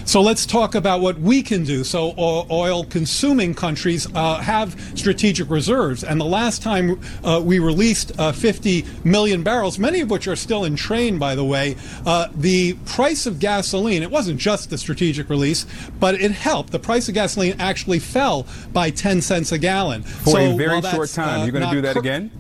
[0.05, 1.85] So let's talk about what we can do.
[1.85, 6.05] So oil consuming countries uh, have strategic reserves.
[6.05, 10.37] And the last time uh, we released uh, 50 million barrels, many of which are
[10.37, 14.79] still in train, by the way, uh, the price of gasoline, it wasn't just the
[14.79, 15.67] strategic release,
[15.99, 16.73] but it helped.
[16.73, 20.03] The price of gasoline actually fell by 10 cents a gallon.
[20.03, 21.41] For so a very short time.
[21.41, 22.31] Uh, You're going to do that per- again?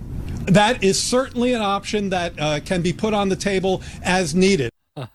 [0.46, 4.70] That is certainly an option that uh, can be put on the table as needed.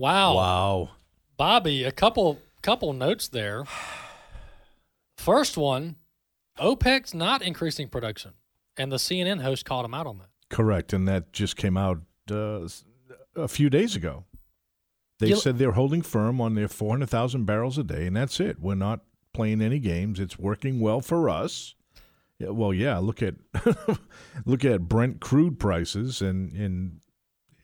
[0.00, 0.34] Wow.
[0.34, 0.88] Wow.
[1.36, 3.64] Bobby, a couple couple notes there.
[5.18, 5.96] First one,
[6.58, 8.32] OPEC's not increasing production,
[8.78, 10.30] and the CNN host called him out on that.
[10.48, 11.98] Correct, and that just came out
[12.30, 12.66] uh,
[13.36, 14.24] a few days ago.
[15.18, 18.58] They you said they're holding firm on their 400,000 barrels a day, and that's it.
[18.58, 19.00] We're not
[19.34, 20.18] playing any games.
[20.18, 21.74] It's working well for us.
[22.38, 22.96] Yeah, well, yeah.
[22.96, 23.34] Look at
[24.46, 26.99] look at Brent crude prices, and and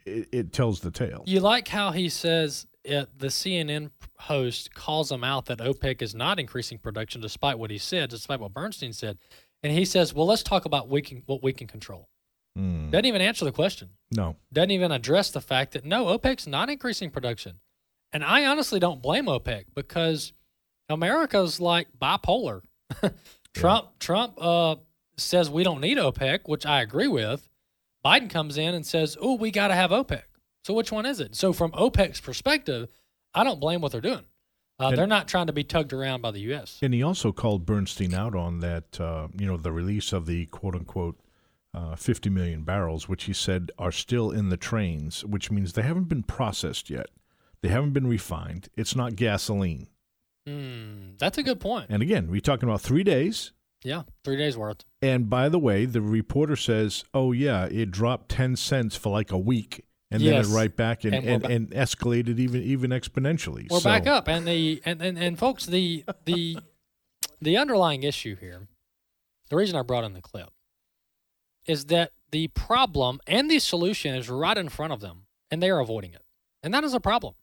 [0.07, 1.23] it, it tells the tale.
[1.27, 3.91] You like how he says it, the CNN
[4.21, 8.41] host calls him out that OPEC is not increasing production, despite what he said, despite
[8.41, 9.19] what Bernstein said,
[9.63, 12.09] and he says, "Well, let's talk about we can, what we can control."
[12.57, 12.91] Mm.
[12.91, 13.91] Doesn't even answer the question.
[14.13, 14.37] No.
[14.53, 17.61] Doesn't even address the fact that no, OPEC's not increasing production,
[18.13, 20.33] and I honestly don't blame OPEC because
[20.89, 22.63] America's like bipolar.
[23.55, 24.77] Trump Trump uh,
[25.17, 27.49] says we don't need OPEC, which I agree with.
[28.07, 30.23] Biden comes in and says, "Oh, we got to have OPEC."
[30.65, 31.35] So which one is it?
[31.35, 32.89] So from OPEC's perspective,
[33.35, 34.25] I don't blame what they're doing.
[34.79, 36.79] Uh, And- they're not trying to be tugged around by the U.S.
[36.83, 40.47] And he also called Bernstein out on that, uh, you know, the release of the
[40.47, 41.19] quote unquote
[41.75, 45.83] uh, 50 million barrels, which he said are still in the trains, which means they
[45.83, 47.07] haven't been processed yet.
[47.63, 48.69] They haven't been refined.
[48.77, 49.89] It's not gasoline.
[50.47, 51.87] Hmm, that's a good point.
[51.91, 53.53] And again, we're talking about three days.
[53.85, 54.85] Yeah, three days worth.
[55.03, 59.31] And by the way, the reporter says, oh, yeah, it dropped 10 cents for like
[59.31, 59.85] a week.
[60.11, 60.47] And Yes.
[60.47, 63.67] then it right back and, And and, ba- and escalated even even exponentially.
[63.71, 66.59] We're So- back up, and the and, and, and folks, the the
[67.41, 68.69] the underlying issue here,
[69.51, 70.51] the reason I brought in the clip,
[71.67, 75.71] is that the problem and the solution is right in front of them, and they
[75.71, 76.23] are avoiding it,
[76.63, 77.35] and that is a problem.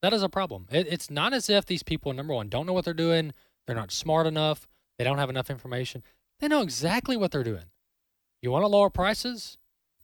[0.00, 0.68] That is a problem.
[0.70, 3.32] It, it's not as if these people, number one, don't know what they're doing.
[3.66, 4.68] They're not smart enough.
[4.98, 6.02] They don't have enough information.
[6.40, 7.66] They know exactly what they're doing.
[8.42, 9.58] You want to lower prices?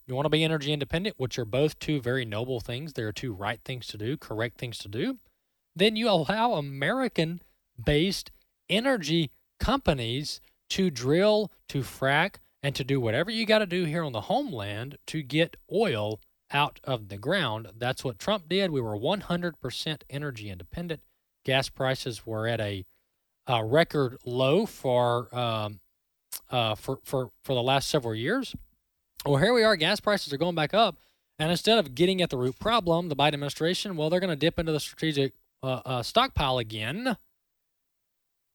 [0.06, 2.94] You want to be energy independent, which are both two very noble things.
[2.94, 5.18] They are two right things to do, correct things to do.
[5.76, 7.42] Then you allow American
[7.82, 8.30] based
[8.68, 14.04] energy companies to drill, to frack, and to do whatever you got to do here
[14.04, 16.20] on the homeland to get oil
[16.52, 17.68] out of the ground.
[17.76, 18.70] That's what Trump did.
[18.70, 21.02] We were 100% energy independent.
[21.44, 22.84] Gas prices were at a,
[23.46, 25.80] a record low for, um,
[26.50, 28.54] uh, for, for, for the last several years.
[29.26, 29.76] Well, here we are.
[29.76, 30.96] Gas prices are going back up.
[31.38, 34.36] And instead of getting at the root problem, the Biden administration, well, they're going to
[34.36, 37.16] dip into the strategic uh, uh, stockpile again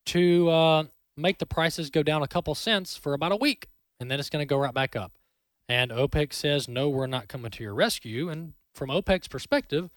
[0.07, 0.83] to uh,
[1.17, 3.67] make the prices go down a couple cents for about a week.
[3.99, 5.13] And then it's going to go right back up.
[5.67, 8.29] And OPEC says, no, we're not coming to your rescue.
[8.29, 9.89] And from OPEC's perspective,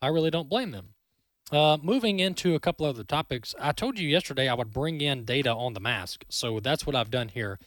[0.00, 0.90] I really don't blame them.
[1.52, 5.24] Uh, moving into a couple other topics, I told you yesterday I would bring in
[5.24, 6.24] data on the mask.
[6.28, 7.58] So that's what I've done here.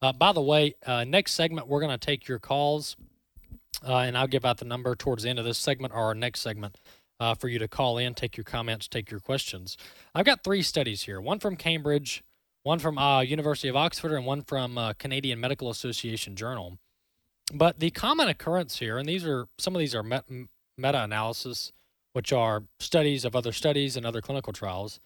[0.00, 2.96] Uh, by the way, uh, next segment, we're going to take your calls,
[3.86, 6.14] uh, and I'll give out the number towards the end of this segment or our
[6.14, 6.78] next segment
[7.20, 9.76] uh, for you to call in, take your comments, take your questions.
[10.14, 12.24] I've got three studies here one from Cambridge,
[12.62, 16.78] one from uh, University of Oxford, and one from Canadian Medical Association Journal.
[17.52, 21.72] But the common occurrence here, and these are some of these are met- meta analysis,
[22.16, 25.00] which are studies of other studies and other clinical trials.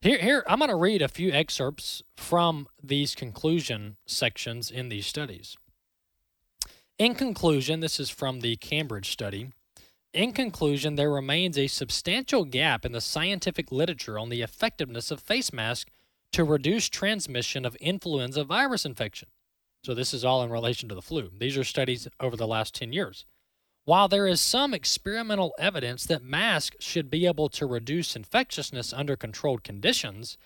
[0.00, 5.08] Here, here, I'm going to read a few excerpts from these conclusion sections in these
[5.08, 5.56] studies.
[7.00, 9.50] In conclusion, this is from the Cambridge study.
[10.14, 15.18] In conclusion, there remains a substantial gap in the scientific literature on the effectiveness of
[15.18, 15.90] face masks
[16.30, 19.30] to reduce transmission of influenza virus infection.
[19.82, 21.28] So, this is all in relation to the flu.
[21.36, 23.26] These are studies over the last 10 years.
[23.86, 29.14] While there is some experimental evidence that masks should be able to reduce infectiousness under
[29.14, 30.36] controlled conditions,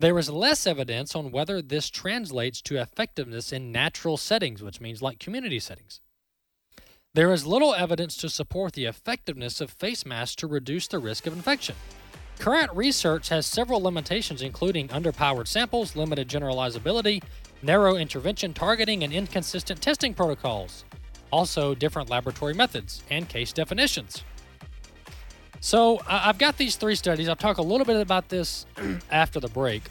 [0.00, 5.00] there is less evidence on whether this translates to effectiveness in natural settings, which means
[5.00, 6.02] like community settings.
[7.14, 11.26] There is little evidence to support the effectiveness of face masks to reduce the risk
[11.26, 11.76] of infection.
[12.38, 17.22] Current research has several limitations, including underpowered samples, limited generalizability,
[17.62, 20.84] narrow intervention targeting, and inconsistent testing protocols.
[21.30, 24.24] Also, different laboratory methods and case definitions.
[25.60, 27.28] So, I've got these three studies.
[27.28, 28.66] I'll talk a little bit about this
[29.10, 29.82] after the break.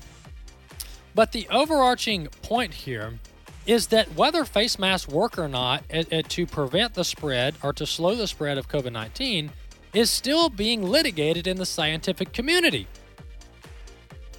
[1.15, 3.19] But the overarching point here
[3.65, 8.15] is that whether face masks work or not to prevent the spread or to slow
[8.15, 9.51] the spread of COVID 19
[9.93, 12.87] is still being litigated in the scientific community.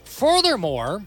[0.04, 1.04] Furthermore,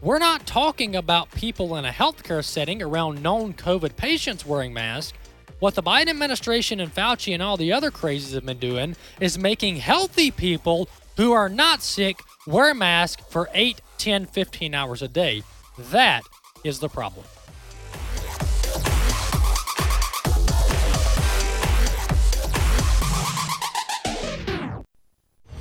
[0.00, 5.16] we're not talking about people in a healthcare setting around known COVID patients wearing masks.
[5.60, 9.36] What the Biden administration and Fauci and all the other crazies have been doing is
[9.36, 15.08] making healthy people who are not sick wear masks for 8, 10, 15 hours a
[15.08, 15.42] day.
[15.90, 16.22] That
[16.62, 17.24] is the problem.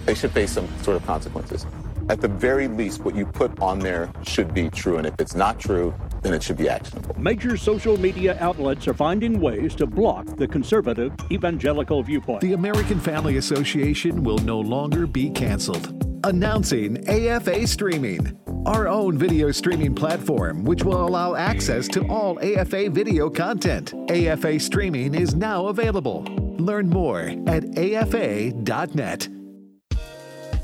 [0.06, 1.66] they should face some sort of consequences.
[2.10, 4.98] At the very least, what you put on there should be true.
[4.98, 7.20] And if it's not true, then it should be actionable.
[7.20, 12.42] Major social media outlets are finding ways to block the conservative evangelical viewpoint.
[12.42, 15.94] The American Family Association will no longer be canceled.
[16.24, 18.38] Announcing AFA Streaming.
[18.66, 23.94] our own video streaming platform, which will allow access to all AFA video content.
[24.10, 26.24] AFA streaming is now available.
[26.58, 29.30] Learn more at afa.net.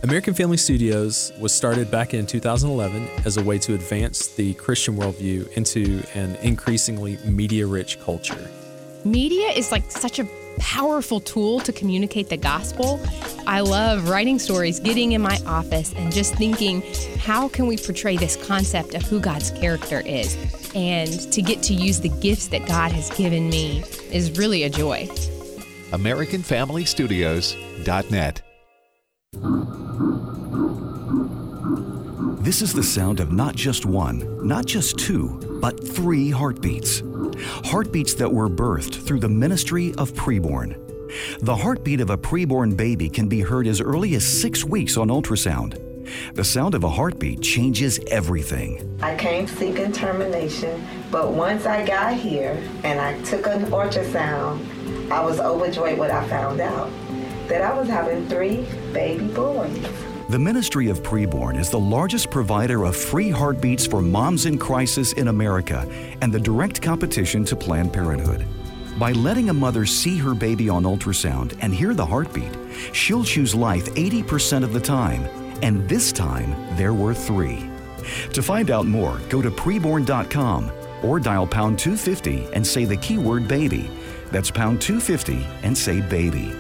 [0.04, 4.98] American Family Studios was started back in 2011 as a way to advance the Christian
[4.98, 8.52] worldview into an increasingly media rich culture.
[9.06, 10.28] Media is like such a
[10.60, 13.00] powerful tool to communicate the gospel.
[13.48, 16.84] I love writing stories, getting in my office, and just thinking,
[17.18, 20.36] how can we portray this concept of who God's character is?
[20.76, 24.70] And to get to use the gifts that God has given me is really a
[24.70, 25.08] joy.
[25.92, 28.42] AmericanFamilyStudios.net.
[32.44, 37.02] This is the sound of not just one, not just two, but three heartbeats.
[37.64, 40.76] Heartbeats that were birthed through the ministry of preborn.
[41.40, 45.08] The heartbeat of a preborn baby can be heard as early as six weeks on
[45.08, 45.80] ultrasound.
[46.36, 49.00] The sound of a heartbeat changes everything.
[49.02, 55.24] I came seeking termination, but once I got here and I took an ultrasound, I
[55.24, 56.92] was overjoyed when I found out
[57.48, 60.13] that I was having three baby boys.
[60.34, 65.14] The Ministry of Preborn is the largest provider of free heartbeats for moms in crisis
[65.14, 65.88] in America
[66.22, 68.48] and the direct competition to Planned Parenthood.
[68.98, 72.58] By letting a mother see her baby on ultrasound and hear the heartbeat,
[72.94, 75.24] she'll choose life 80% of the time,
[75.62, 77.70] and this time there were three.
[78.34, 80.72] To find out more, go to preborn.com
[81.04, 83.88] or dial pound 250 and say the keyword baby.
[84.32, 86.56] That's pound 250 and say baby.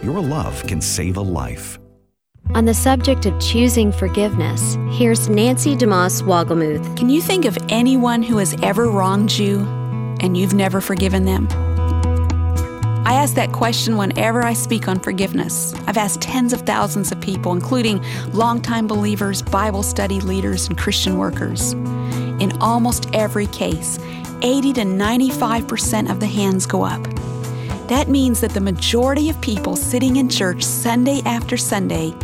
[0.00, 1.80] Your love can save a life.
[2.54, 6.96] On the subject of choosing forgiveness, here's Nancy DeMoss Wolgemuth.
[6.96, 9.58] Can you think of anyone who has ever wronged you
[10.20, 11.48] and you've never forgiven them?
[13.04, 15.74] I ask that question whenever I speak on forgiveness.
[15.86, 21.18] I've asked tens of thousands of people, including longtime believers, Bible study leaders, and Christian
[21.18, 21.72] workers.
[21.72, 23.98] In almost every case,
[24.42, 27.02] 80 to 95% of the hands go up.
[27.88, 32.14] That means that the majority of people sitting in church Sunday after Sunday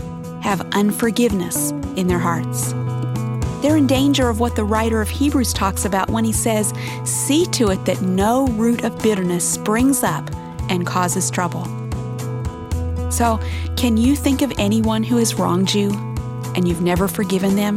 [0.43, 2.73] have unforgiveness in their hearts.
[3.63, 6.75] They're in danger of what the writer of Hebrews talks about when he says,
[7.05, 10.29] See to it that no root of bitterness springs up
[10.69, 11.65] and causes trouble.
[13.11, 13.39] So,
[13.77, 15.93] can you think of anyone who has wronged you
[16.57, 17.77] and you've never forgiven them?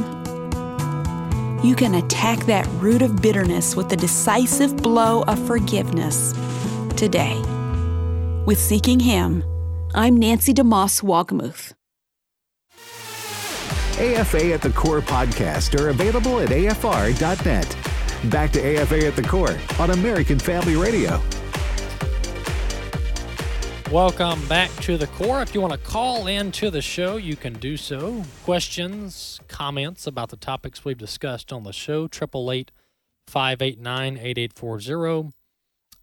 [1.64, 6.34] You can attack that root of bitterness with the decisive blow of forgiveness
[6.96, 7.40] today.
[8.46, 9.44] With Seeking Him,
[9.94, 11.74] I'm Nancy DeMoss Wolgemuth.
[13.98, 17.78] AFA at the Core podcast are available at afr.net.
[18.30, 21.22] Back to AFA at the Core on American Family Radio.
[23.90, 25.42] Welcome back to the core.
[25.42, 28.24] If you want to call in to the show, you can do so.
[28.44, 32.72] Questions, comments about the topics we've discussed on the show, 888
[33.28, 35.32] 589 8840.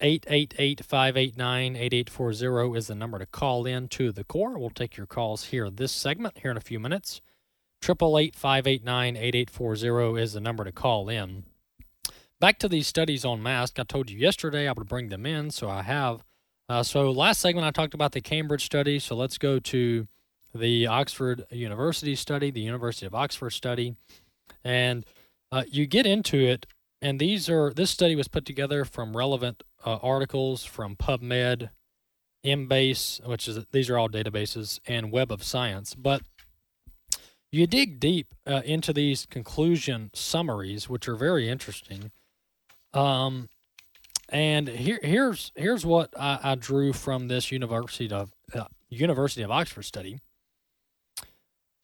[0.00, 4.58] 888 589 8840 is the number to call in to the core.
[4.58, 7.20] We'll take your calls here this segment here in a few minutes.
[7.82, 11.44] 888 589 8840 is the number to call in.
[12.38, 13.78] Back to these studies on mask.
[13.78, 16.24] I told you yesterday I would bring them in, so I have.
[16.68, 18.98] Uh, so last segment I talked about the Cambridge study.
[18.98, 20.06] So let's go to
[20.54, 23.96] the Oxford University study, the University of Oxford study,
[24.64, 25.04] and
[25.50, 26.66] uh, you get into it.
[27.00, 31.70] And these are this study was put together from relevant uh, articles from PubMed,
[32.44, 35.94] Embase, which is these are all databases, and Web of Science.
[35.94, 36.22] But
[37.52, 42.10] you dig deep uh, into these conclusion summaries, which are very interesting.
[42.94, 43.50] Um,
[44.30, 49.50] and here, here's here's what I, I drew from this University of uh, University of
[49.50, 50.20] Oxford study.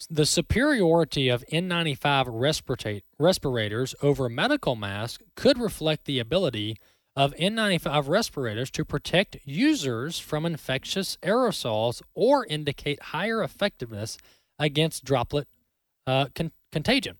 [0.08, 6.78] The superiority of N95 respirate, respirators over medical masks could reflect the ability
[7.16, 14.16] of N95 respirators to protect users from infectious aerosols or indicate higher effectiveness
[14.58, 15.48] against droplet
[16.08, 17.18] uh, con- contagion.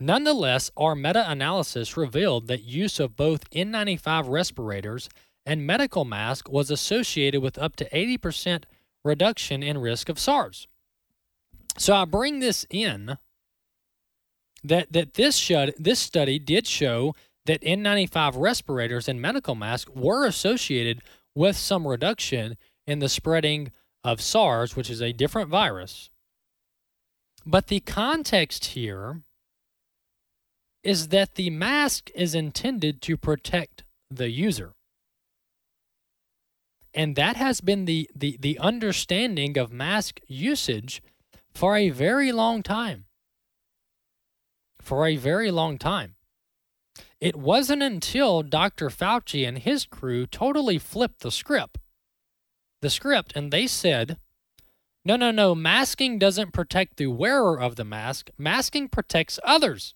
[0.00, 5.10] Nonetheless, our meta analysis revealed that use of both N95 respirators
[5.44, 8.64] and medical masks was associated with up to 80%
[9.04, 10.66] reduction in risk of SARS.
[11.76, 13.18] So I bring this in
[14.64, 17.14] that, that this, showed, this study did show
[17.46, 21.02] that N95 respirators and medical masks were associated
[21.34, 23.72] with some reduction in the spreading
[24.02, 26.09] of SARS, which is a different virus.
[27.46, 29.22] But the context here
[30.82, 34.72] is that the mask is intended to protect the user.
[36.94, 41.02] And that has been the, the, the understanding of mask usage
[41.54, 43.06] for a very long time.
[44.80, 46.16] for a very long time.
[47.20, 48.88] It wasn't until Dr.
[48.88, 51.78] Fauci and his crew totally flipped the script.
[52.80, 54.18] The script, and they said,
[55.04, 59.94] no, no, no, masking doesn't protect the wearer of the mask, masking protects others.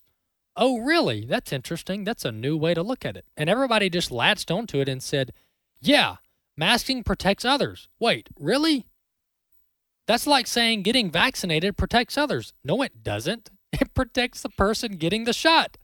[0.56, 1.24] Oh, really?
[1.24, 2.04] That's interesting.
[2.04, 3.26] That's a new way to look at it.
[3.36, 5.32] And everybody just latched onto it and said,
[5.80, 6.16] yeah,
[6.56, 7.88] masking protects others.
[7.98, 8.86] Wait, really?
[10.06, 12.52] That's like saying getting vaccinated protects others.
[12.64, 13.50] No, it doesn't.
[13.80, 15.78] It protects the person getting the shot.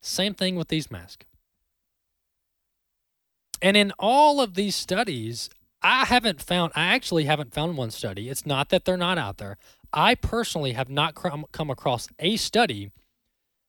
[0.00, 1.26] Same thing with these masks.
[3.60, 5.50] And in all of these studies,
[5.84, 8.30] I haven't found, I actually haven't found one study.
[8.30, 9.58] It's not that they're not out there.
[9.92, 12.90] I personally have not come across a study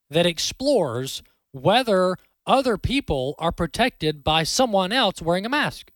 [0.09, 2.15] that explores whether
[2.47, 5.91] other people are protected by someone else wearing a mask.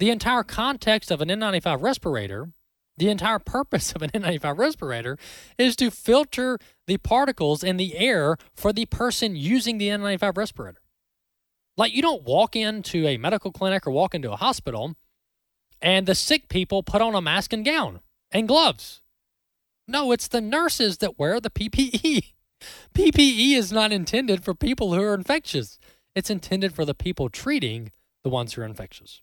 [0.00, 2.48] The entire context of an N95 respirator,
[2.96, 5.18] the entire purpose of an N95 respirator
[5.56, 6.58] is to filter
[6.88, 10.82] the particles in the air for the person using the N95 respirator.
[11.76, 14.96] Like you don't walk into a medical clinic or walk into a hospital
[15.80, 18.00] and the sick people put on a mask and gown
[18.30, 19.00] and gloves.
[19.86, 22.32] No, it's the nurses that wear the PPE.
[22.94, 25.78] PPE is not intended for people who are infectious.
[26.14, 27.92] It's intended for the people treating
[28.24, 29.22] the ones who are infectious.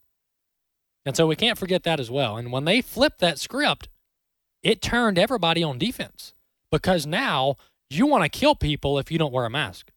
[1.05, 2.37] And so we can't forget that as well.
[2.37, 3.89] And when they flipped that script,
[4.63, 6.33] it turned everybody on defense
[6.71, 7.57] because now
[7.89, 9.91] you want to kill people if you don't wear a mask.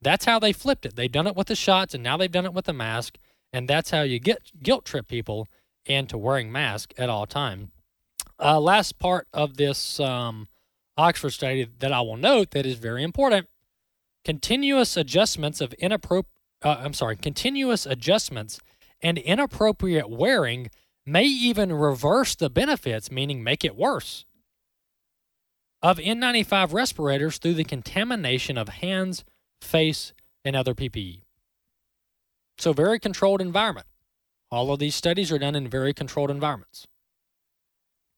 [0.00, 0.96] That's how they flipped it.
[0.96, 3.18] They've done it with the shots and now they've done it with the mask.
[3.52, 5.48] And that's how you get guilt trip people
[5.84, 7.72] into wearing masks at all time.
[8.38, 10.48] Uh, last part of this um,
[10.96, 13.48] Oxford study that I will note that is very important:
[14.24, 16.26] continuous adjustments of inappropriate.
[16.62, 18.60] Uh, I'm sorry, continuous adjustments
[19.02, 20.70] and inappropriate wearing
[21.04, 24.24] may even reverse the benefits, meaning make it worse,
[25.82, 29.24] of N95 respirators through the contamination of hands,
[29.60, 30.12] face,
[30.44, 31.21] and other PPE.
[32.58, 33.86] So, very controlled environment.
[34.50, 36.86] All of these studies are done in very controlled environments.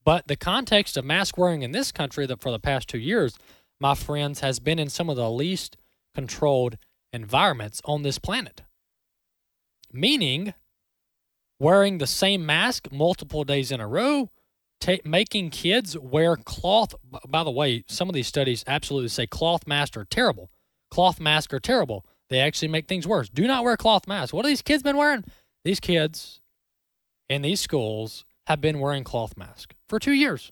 [0.04, 3.38] But the context of mask wearing in this country that for the past two years,
[3.80, 5.76] my friends, has been in some of the least
[6.14, 6.76] controlled
[7.12, 8.62] environments on this planet.
[9.92, 10.54] Meaning,
[11.58, 14.30] wearing the same mask multiple days in a row,
[14.80, 16.94] ta- making kids wear cloth.
[17.28, 20.50] By the way, some of these studies absolutely say cloth masks are terrible.
[20.90, 22.04] Cloth masks are terrible.
[22.34, 23.28] They actually make things worse.
[23.28, 24.32] Do not wear cloth masks.
[24.32, 25.22] What have these kids been wearing?
[25.64, 26.40] These kids
[27.28, 30.50] in these schools have been wearing cloth masks for two years.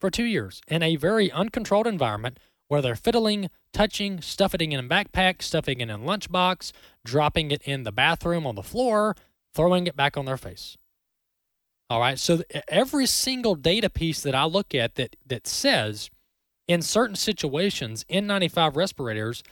[0.00, 2.38] For two years in a very uncontrolled environment
[2.68, 6.72] where they're fiddling, touching, stuffing it in a backpack, stuffing it in a lunchbox,
[7.06, 9.16] dropping it in the bathroom on the floor,
[9.54, 10.76] throwing it back on their face.
[11.88, 12.18] All right.
[12.18, 16.10] So every single data piece that I look at that that says
[16.68, 19.42] in certain situations N95 respirators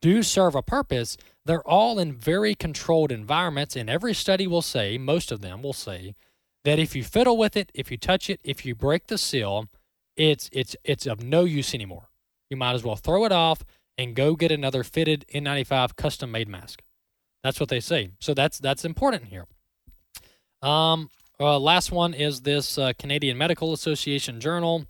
[0.00, 4.98] do serve a purpose, they're all in very controlled environments and every study will say,
[4.98, 6.14] most of them will say
[6.64, 9.68] that if you fiddle with it, if you touch it, if you break the seal,
[10.16, 12.08] it's it's it's of no use anymore.
[12.50, 13.64] You might as well throw it off
[13.96, 16.82] and go get another fitted N95 custom made mask.
[17.42, 18.10] That's what they say.
[18.18, 19.46] So that's that's important here.
[20.62, 24.84] Um, uh, last one is this uh, Canadian Medical Association journal,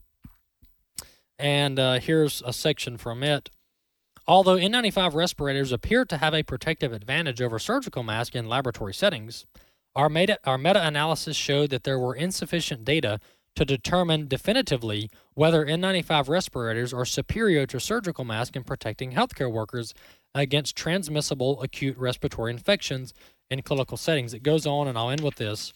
[1.38, 3.50] and uh, here's a section from it.
[4.30, 9.44] Although N95 respirators appear to have a protective advantage over surgical masks in laboratory settings,
[9.96, 13.18] our meta our meta analysis showed that there were insufficient data
[13.56, 19.94] to determine definitively whether N95 respirators are superior to surgical masks in protecting healthcare workers
[20.32, 23.12] against transmissible acute respiratory infections
[23.50, 24.32] in clinical settings.
[24.32, 25.72] It goes on, and I'll end with this.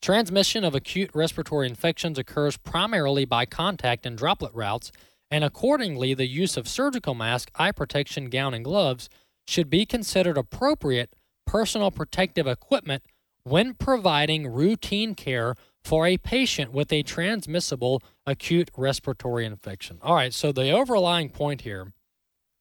[0.00, 4.92] Transmission of acute respiratory infections occurs primarily by contact and droplet routes,
[5.30, 9.08] and accordingly, the use of surgical mask, eye protection, gown, and gloves
[9.46, 11.14] should be considered appropriate
[11.46, 13.02] personal protective equipment
[13.44, 15.54] when providing routine care
[15.84, 19.98] for a patient with a transmissible acute respiratory infection.
[20.02, 21.92] All right, so the overlying point here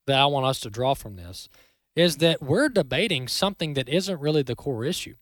[0.08, 1.48] that I want us to draw from this
[1.96, 5.16] is that we're debating something that isn't really the core issue.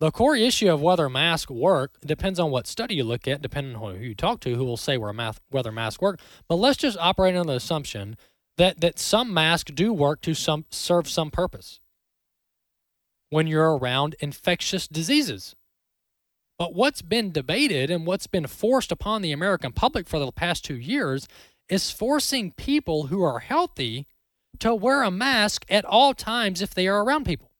[0.00, 3.74] The core issue of whether masks work depends on what study you look at, depending
[3.74, 6.20] on who you talk to, who will say whether masks work.
[6.48, 8.16] But let's just operate on the assumption
[8.58, 11.80] that, that some masks do work to some serve some purpose
[13.30, 15.56] when you're around infectious diseases.
[16.58, 20.64] But what's been debated and what's been forced upon the American public for the past
[20.64, 21.26] two years
[21.68, 24.06] is forcing people who are healthy
[24.60, 27.50] to wear a mask at all times if they are around people.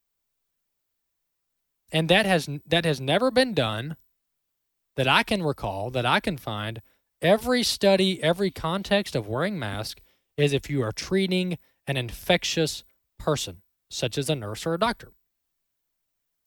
[1.90, 3.96] And that has that has never been done
[4.96, 6.82] that I can recall, that I can find
[7.20, 10.00] Every study, every context of wearing mask
[10.36, 12.84] is if you are treating an infectious
[13.18, 15.10] person, such as a nurse or a doctor.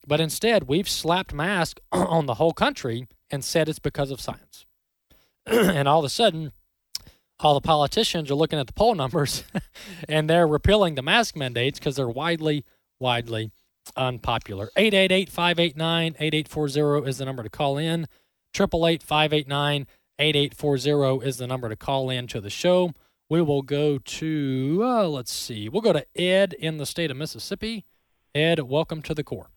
[0.08, 4.66] But instead, we've slapped mask on the whole country and said it's because of science.
[5.46, 6.54] and all of a sudden,
[7.42, 9.44] all the politicians are looking at the poll numbers
[10.08, 12.64] and they're repealing the mask mandates because they're widely,
[12.98, 13.52] widely
[13.96, 14.70] unpopular.
[14.76, 18.08] 888 589 8840 is the number to call in.
[18.56, 19.88] 888 589
[20.20, 22.92] 8840 is the number to call in to the show.
[23.30, 27.18] We will go to, uh, let's see, we'll go to Ed in the state of
[27.18, 27.86] Mississippi.
[28.36, 29.50] Ed, welcome to the core.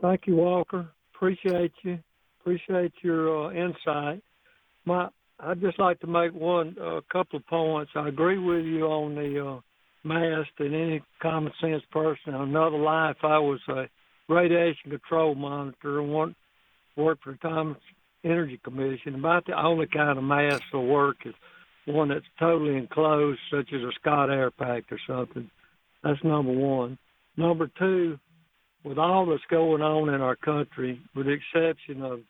[0.00, 0.90] Thank you, Walker.
[1.14, 1.98] Appreciate you.
[2.40, 4.22] Appreciate your uh, insight.
[4.84, 5.08] My,
[5.40, 7.92] I'd just like to make one a uh, couple of points.
[7.94, 9.62] I agree with you on the
[10.04, 12.34] mask and any common sense person.
[12.34, 13.88] In another life, I was a
[14.28, 16.34] radiation control monitor and one,
[16.96, 17.78] worked for the Atomic
[18.24, 19.14] Energy Commission.
[19.14, 21.34] About the only kind of mask will work is
[21.86, 25.50] one that's totally enclosed, such as a Scott Air-Pak or something.
[26.02, 26.98] That's number one.
[27.36, 28.18] Number two,
[28.84, 32.20] with all that's going on in our country, with the exception of,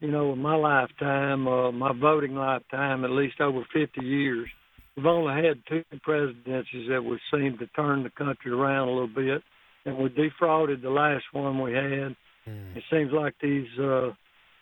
[0.00, 4.48] you know, in my lifetime, uh, my voting lifetime, at least over 50 years,
[4.96, 9.08] we've only had two presidencies that would seem to turn the country around a little
[9.08, 9.42] bit,
[9.84, 12.16] and we defrauded the last one we had.
[12.48, 12.76] Mm.
[12.76, 14.10] It seems like these uh,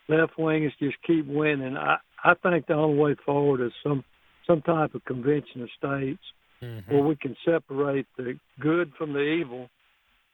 [0.09, 1.76] left wingers just keep winning.
[1.76, 4.05] I I think the only way forward is some
[4.47, 6.22] some type of convention of states
[6.62, 6.93] mm-hmm.
[6.93, 9.68] where we can separate the good from the evil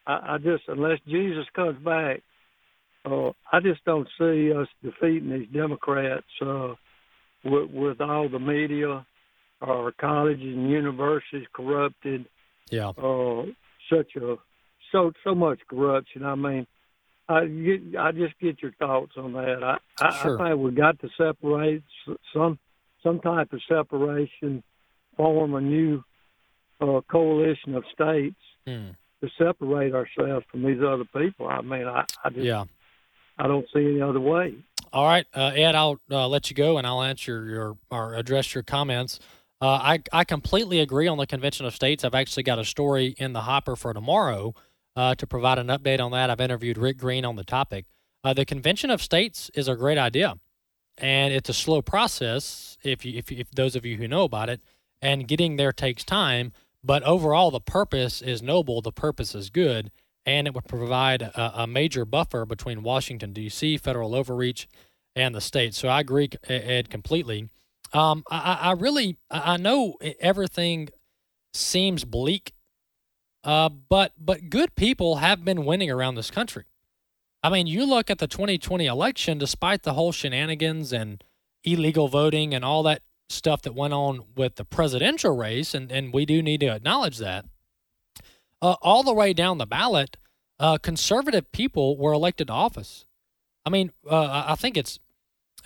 [0.06, 2.22] I, I just unless Jesus comes back,
[3.04, 6.74] uh, I just don't see us defeating these Democrats uh,
[7.44, 9.06] with, with all the media,
[9.60, 12.26] our colleges and universities corrupted.
[12.70, 12.90] Yeah.
[12.90, 13.44] Uh,
[13.92, 14.36] such a
[14.92, 16.24] so so much corruption.
[16.24, 16.66] I mean,
[17.28, 19.62] I get, I just get your thoughts on that.
[19.62, 20.40] I I, sure.
[20.40, 21.82] I think we got to separate
[22.32, 22.58] some
[23.02, 24.62] some type of separation,
[25.16, 26.02] form a new
[26.80, 28.36] uh, coalition of states.
[28.66, 31.46] Mm to separate ourselves from these other people.
[31.46, 32.64] I mean, I, I just yeah.
[33.38, 34.54] I don't see any other way.
[34.92, 38.54] All right, uh, Ed, I'll uh, let you go and I'll answer your or address
[38.54, 39.20] your comments.
[39.60, 42.04] Uh, I I completely agree on the Convention of States.
[42.04, 44.54] I've actually got a story in the hopper for tomorrow
[44.96, 46.30] uh, to provide an update on that.
[46.30, 47.86] I've interviewed Rick Green on the topic.
[48.24, 50.36] Uh, the Convention of States is a great idea,
[50.98, 52.78] and it's a slow process.
[52.82, 54.60] If you, if, if those of you who know about it,
[55.02, 56.52] and getting there takes time.
[56.82, 59.90] But overall, the purpose is noble, the purpose is good,
[60.24, 64.66] and it would provide a, a major buffer between Washington, D.C., federal overreach,
[65.14, 65.74] and the state.
[65.74, 67.50] So I agree, Ed, completely.
[67.92, 70.90] Um, I, I really, I know everything
[71.52, 72.52] seems bleak,
[73.42, 76.64] uh, but but good people have been winning around this country.
[77.42, 81.24] I mean, you look at the 2020 election, despite the whole shenanigans and
[81.64, 86.12] illegal voting and all that stuff that went on with the presidential race, and, and
[86.12, 87.46] we do need to acknowledge that,
[88.60, 90.16] uh, all the way down the ballot,
[90.58, 93.06] uh, conservative people were elected to office.
[93.64, 94.98] I mean, uh, I think it's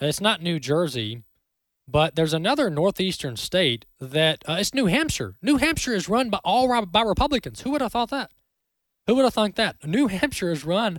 [0.00, 1.22] it's not New Jersey,
[1.86, 5.34] but there's another northeastern state that uh, it's New Hampshire.
[5.42, 7.60] New Hampshire is run by all by Republicans.
[7.60, 8.30] Who would have thought that?
[9.06, 9.76] Who would have thought that?
[9.86, 10.98] New Hampshire is run.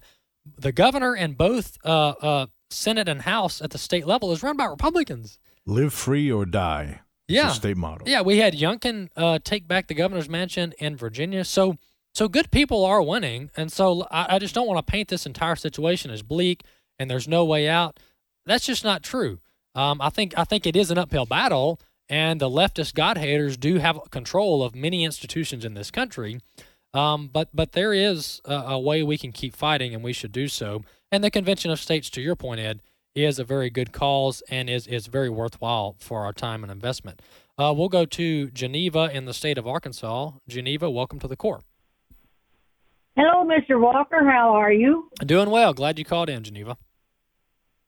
[0.57, 4.57] The governor and both uh, uh, Senate and House at the state level is run
[4.57, 5.39] by Republicans.
[5.65, 7.01] Live free or die.
[7.27, 8.03] Yeah, state motto.
[8.05, 11.43] Yeah, we had Youngkin uh, take back the governor's mansion in Virginia.
[11.43, 11.77] So,
[12.13, 15.25] so good people are winning, and so I, I just don't want to paint this
[15.25, 16.61] entire situation as bleak
[16.99, 17.99] and there's no way out.
[18.45, 19.39] That's just not true.
[19.75, 23.57] Um, I think I think it is an uphill battle, and the leftist God haters
[23.57, 26.39] do have control of many institutions in this country.
[26.93, 30.31] Um, but but there is a, a, way we can keep fighting, and we should
[30.31, 30.83] do so.
[31.11, 32.81] And the Convention of States, to your point, Ed,
[33.15, 37.21] is a very good cause and is, is very worthwhile for our time and investment.
[37.57, 40.31] Uh, we'll go to Geneva in the state of Arkansas.
[40.47, 41.61] Geneva, welcome to the core.
[43.15, 43.79] Hello, Mr.
[43.79, 44.29] Walker.
[44.29, 45.09] How are you?
[45.25, 45.73] Doing well.
[45.73, 46.77] Glad you called in, Geneva.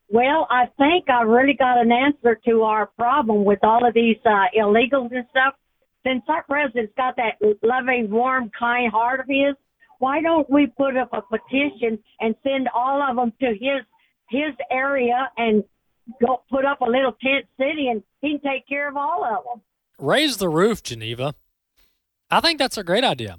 [0.10, 4.18] Well, I think I really got an answer to our problem with all of these
[4.26, 5.56] uh, illegals and stuff.
[6.06, 9.56] Since our president's got that loving, warm, kind heart of his,
[10.00, 13.84] why don't we put up a petition and send all of them to his
[14.30, 15.64] his area and
[16.26, 19.44] go put up a little tent city and he can take care of all of
[19.44, 19.62] them.
[20.00, 21.34] Raise the roof, Geneva.
[22.30, 23.38] I think that's a great idea.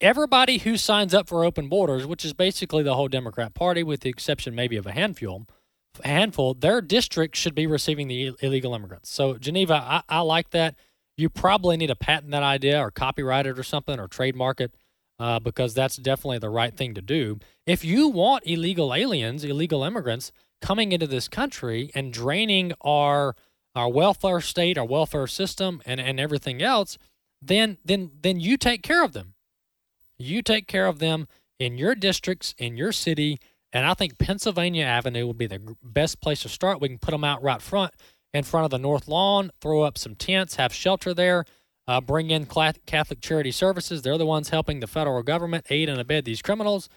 [0.00, 4.00] Everybody who signs up for open borders, which is basically the whole Democrat Party, with
[4.00, 5.46] the exception maybe of a handful,
[6.04, 9.10] handful, their district should be receiving the illegal immigrants.
[9.10, 10.74] So, Geneva, I, I like that.
[11.16, 14.74] You probably need to patent that idea or copyright it or something or trademark it
[15.18, 17.38] uh, because that's definitely the right thing to do.
[17.66, 23.34] If you want illegal aliens, illegal immigrants, coming into this country and draining our
[23.74, 26.96] our welfare state, our welfare system, and, and everything else,
[27.42, 29.34] then then then you take care of them.
[30.18, 31.28] You take care of them
[31.58, 33.38] in your districts, in your city,
[33.72, 36.80] and I think Pennsylvania Avenue would be the best place to start.
[36.80, 37.94] We can put them out right front
[38.32, 41.44] in front of the North Lawn, throw up some tents, have shelter there,
[41.88, 44.02] uh, bring in Catholic Charity Services.
[44.02, 46.88] They're the ones helping the federal government aid and abet these criminals.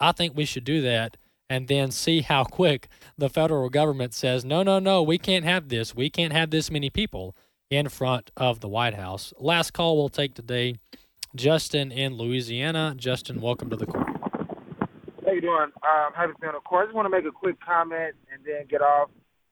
[0.00, 1.16] I think we should do that
[1.48, 5.68] and then see how quick the federal government says, no, no, no, we can't have
[5.68, 5.94] this.
[5.94, 7.36] We can't have this many people
[7.70, 9.32] in front of the White House.
[9.38, 10.76] Last call we'll take today.
[11.34, 12.94] Justin in Louisiana.
[12.96, 14.15] Justin, welcome to the core.
[15.36, 15.70] How you doing?
[15.82, 16.82] Um, happy to be on the core.
[16.82, 19.10] I just want to make a quick comment and then get off.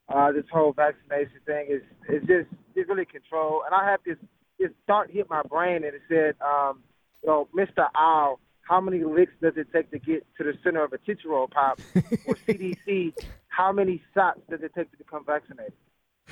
[0.09, 3.62] Uh, this whole vaccination thing is is just it's really control.
[3.66, 4.16] And I had this
[4.59, 6.82] this thought hit my brain and it said, um,
[7.22, 7.87] you know, Mr.
[7.97, 11.28] Owl, how many licks does it take to get to the center of a Tootsie
[11.28, 11.80] Roll Pop?
[12.26, 13.14] or CDC,
[13.49, 15.72] how many shots does it take to become vaccinated?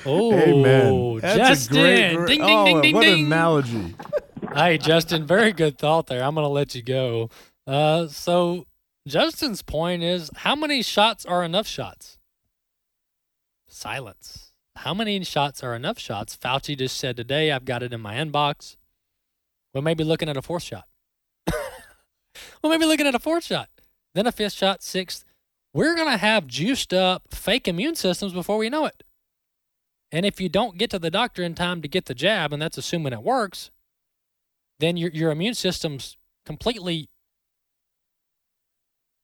[0.07, 1.19] Oh, Amen.
[1.21, 1.77] That's Justin.
[1.77, 3.21] a great, great ding, ding, oh, ding, ding, what ding.
[3.21, 3.95] an analogy.
[4.55, 6.23] hey, Justin, very good thought there.
[6.23, 7.29] I'm going to let you go.
[7.67, 8.67] Uh, so,
[9.07, 12.19] Justin's point is how many shots are enough shots?
[13.69, 14.53] Silence.
[14.77, 16.37] How many shots are enough shots?
[16.37, 18.77] Fauci just said today, I've got it in my inbox.
[19.75, 20.87] We may be looking at a fourth shot.
[22.63, 23.69] we may be looking at a fourth shot,
[24.15, 25.25] then a fifth shot, sixth.
[25.75, 29.03] We're going to have juiced up fake immune systems before we know it.
[30.11, 32.61] And if you don't get to the doctor in time to get the jab, and
[32.61, 33.71] that's assuming it works,
[34.79, 37.09] then your your immune system's completely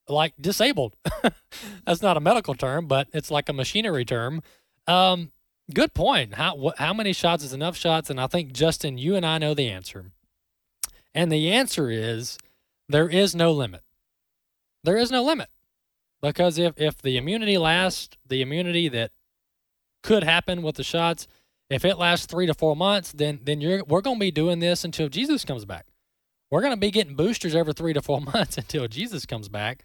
[0.09, 0.97] like disabled.
[1.85, 4.43] That's not a medical term, but it's like a machinery term.
[4.87, 5.33] Um,
[5.73, 6.35] good point.
[6.35, 8.11] How wh- how many shots is enough shots?
[8.11, 10.13] And I think Justin, you and I know the answer.
[11.15, 12.39] And the answer is
[12.89, 13.83] there is no limit.
[14.85, 15.49] There is no limit
[16.23, 19.11] because if if the immunity lasts, the immunity that
[20.03, 21.27] could happen with the shots,
[21.71, 24.59] if it lasts three to four months, then then you're we're going to be doing
[24.61, 25.87] this until Jesus comes back.
[26.51, 29.85] We're going to be getting boosters every three to four months until Jesus comes back.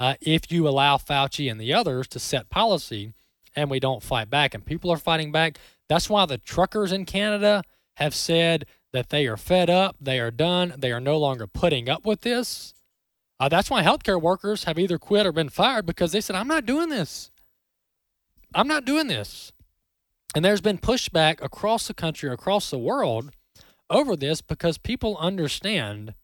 [0.00, 3.12] Uh, if you allow Fauci and the others to set policy,
[3.56, 7.04] and we don't fight back, and people are fighting back, that's why the truckers in
[7.04, 7.62] Canada
[7.96, 11.88] have said that they are fed up, they are done, they are no longer putting
[11.88, 12.74] up with this.
[13.38, 16.48] Uh, that's why healthcare workers have either quit or been fired because they said, "I'm
[16.48, 17.30] not doing this.
[18.54, 19.52] I'm not doing this."
[20.34, 23.32] And there's been pushback across the country, across the world
[23.90, 26.14] over this because people understand,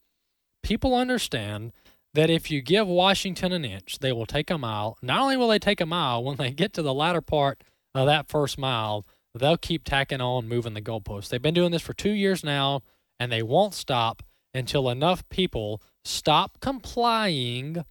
[0.63, 1.73] people understand
[2.15, 4.99] that if you give Washington an inch, they will take a mile.
[5.03, 7.63] Not only will they take a mile, when they get to the latter part
[7.95, 11.29] of that first mile, they'll keep tacking on, moving the goalposts.
[11.29, 12.83] They've been doing this for two years now,
[13.19, 17.85] and they won't stop until enough people stop complying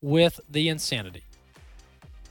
[0.00, 1.24] with the insanity.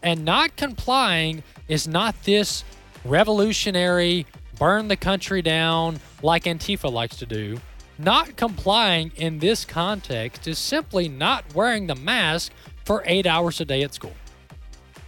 [0.02, 2.64] And not complying is not this
[3.04, 4.26] revolutionary,
[4.58, 7.60] burn the country down like Antifa likes to do.
[8.00, 12.52] Not complying in this context is simply not wearing the mask
[12.86, 14.14] for eight hours a day at school.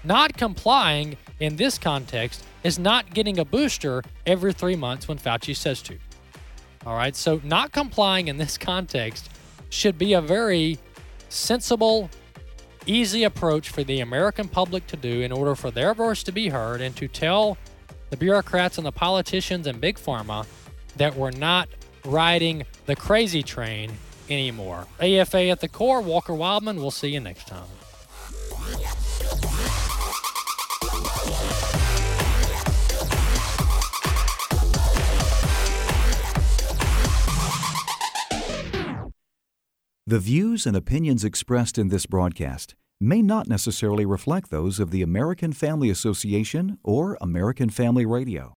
[0.04, 5.56] Not complying in this context is not getting a booster every three months when Fauci
[5.56, 5.98] says to.
[6.86, 9.30] All right, so not complying in this context
[9.70, 10.80] should be a very
[11.30, 12.10] sensible,
[12.88, 16.50] easy approach for the American public to do in order for their voice to be
[16.50, 17.58] heard and to tell
[18.10, 20.48] the bureaucrats and the politicians and big pharma
[20.98, 21.70] that we're not
[22.06, 23.92] riding the crazy train
[24.30, 24.88] anymore.
[25.00, 26.78] AFA at the core, Walker Wildmon.
[26.78, 27.68] We'll see you next time.
[40.10, 45.04] The views and opinions expressed in this broadcast may not necessarily reflect those of the
[45.04, 48.48] American Family Association or American Family Radio.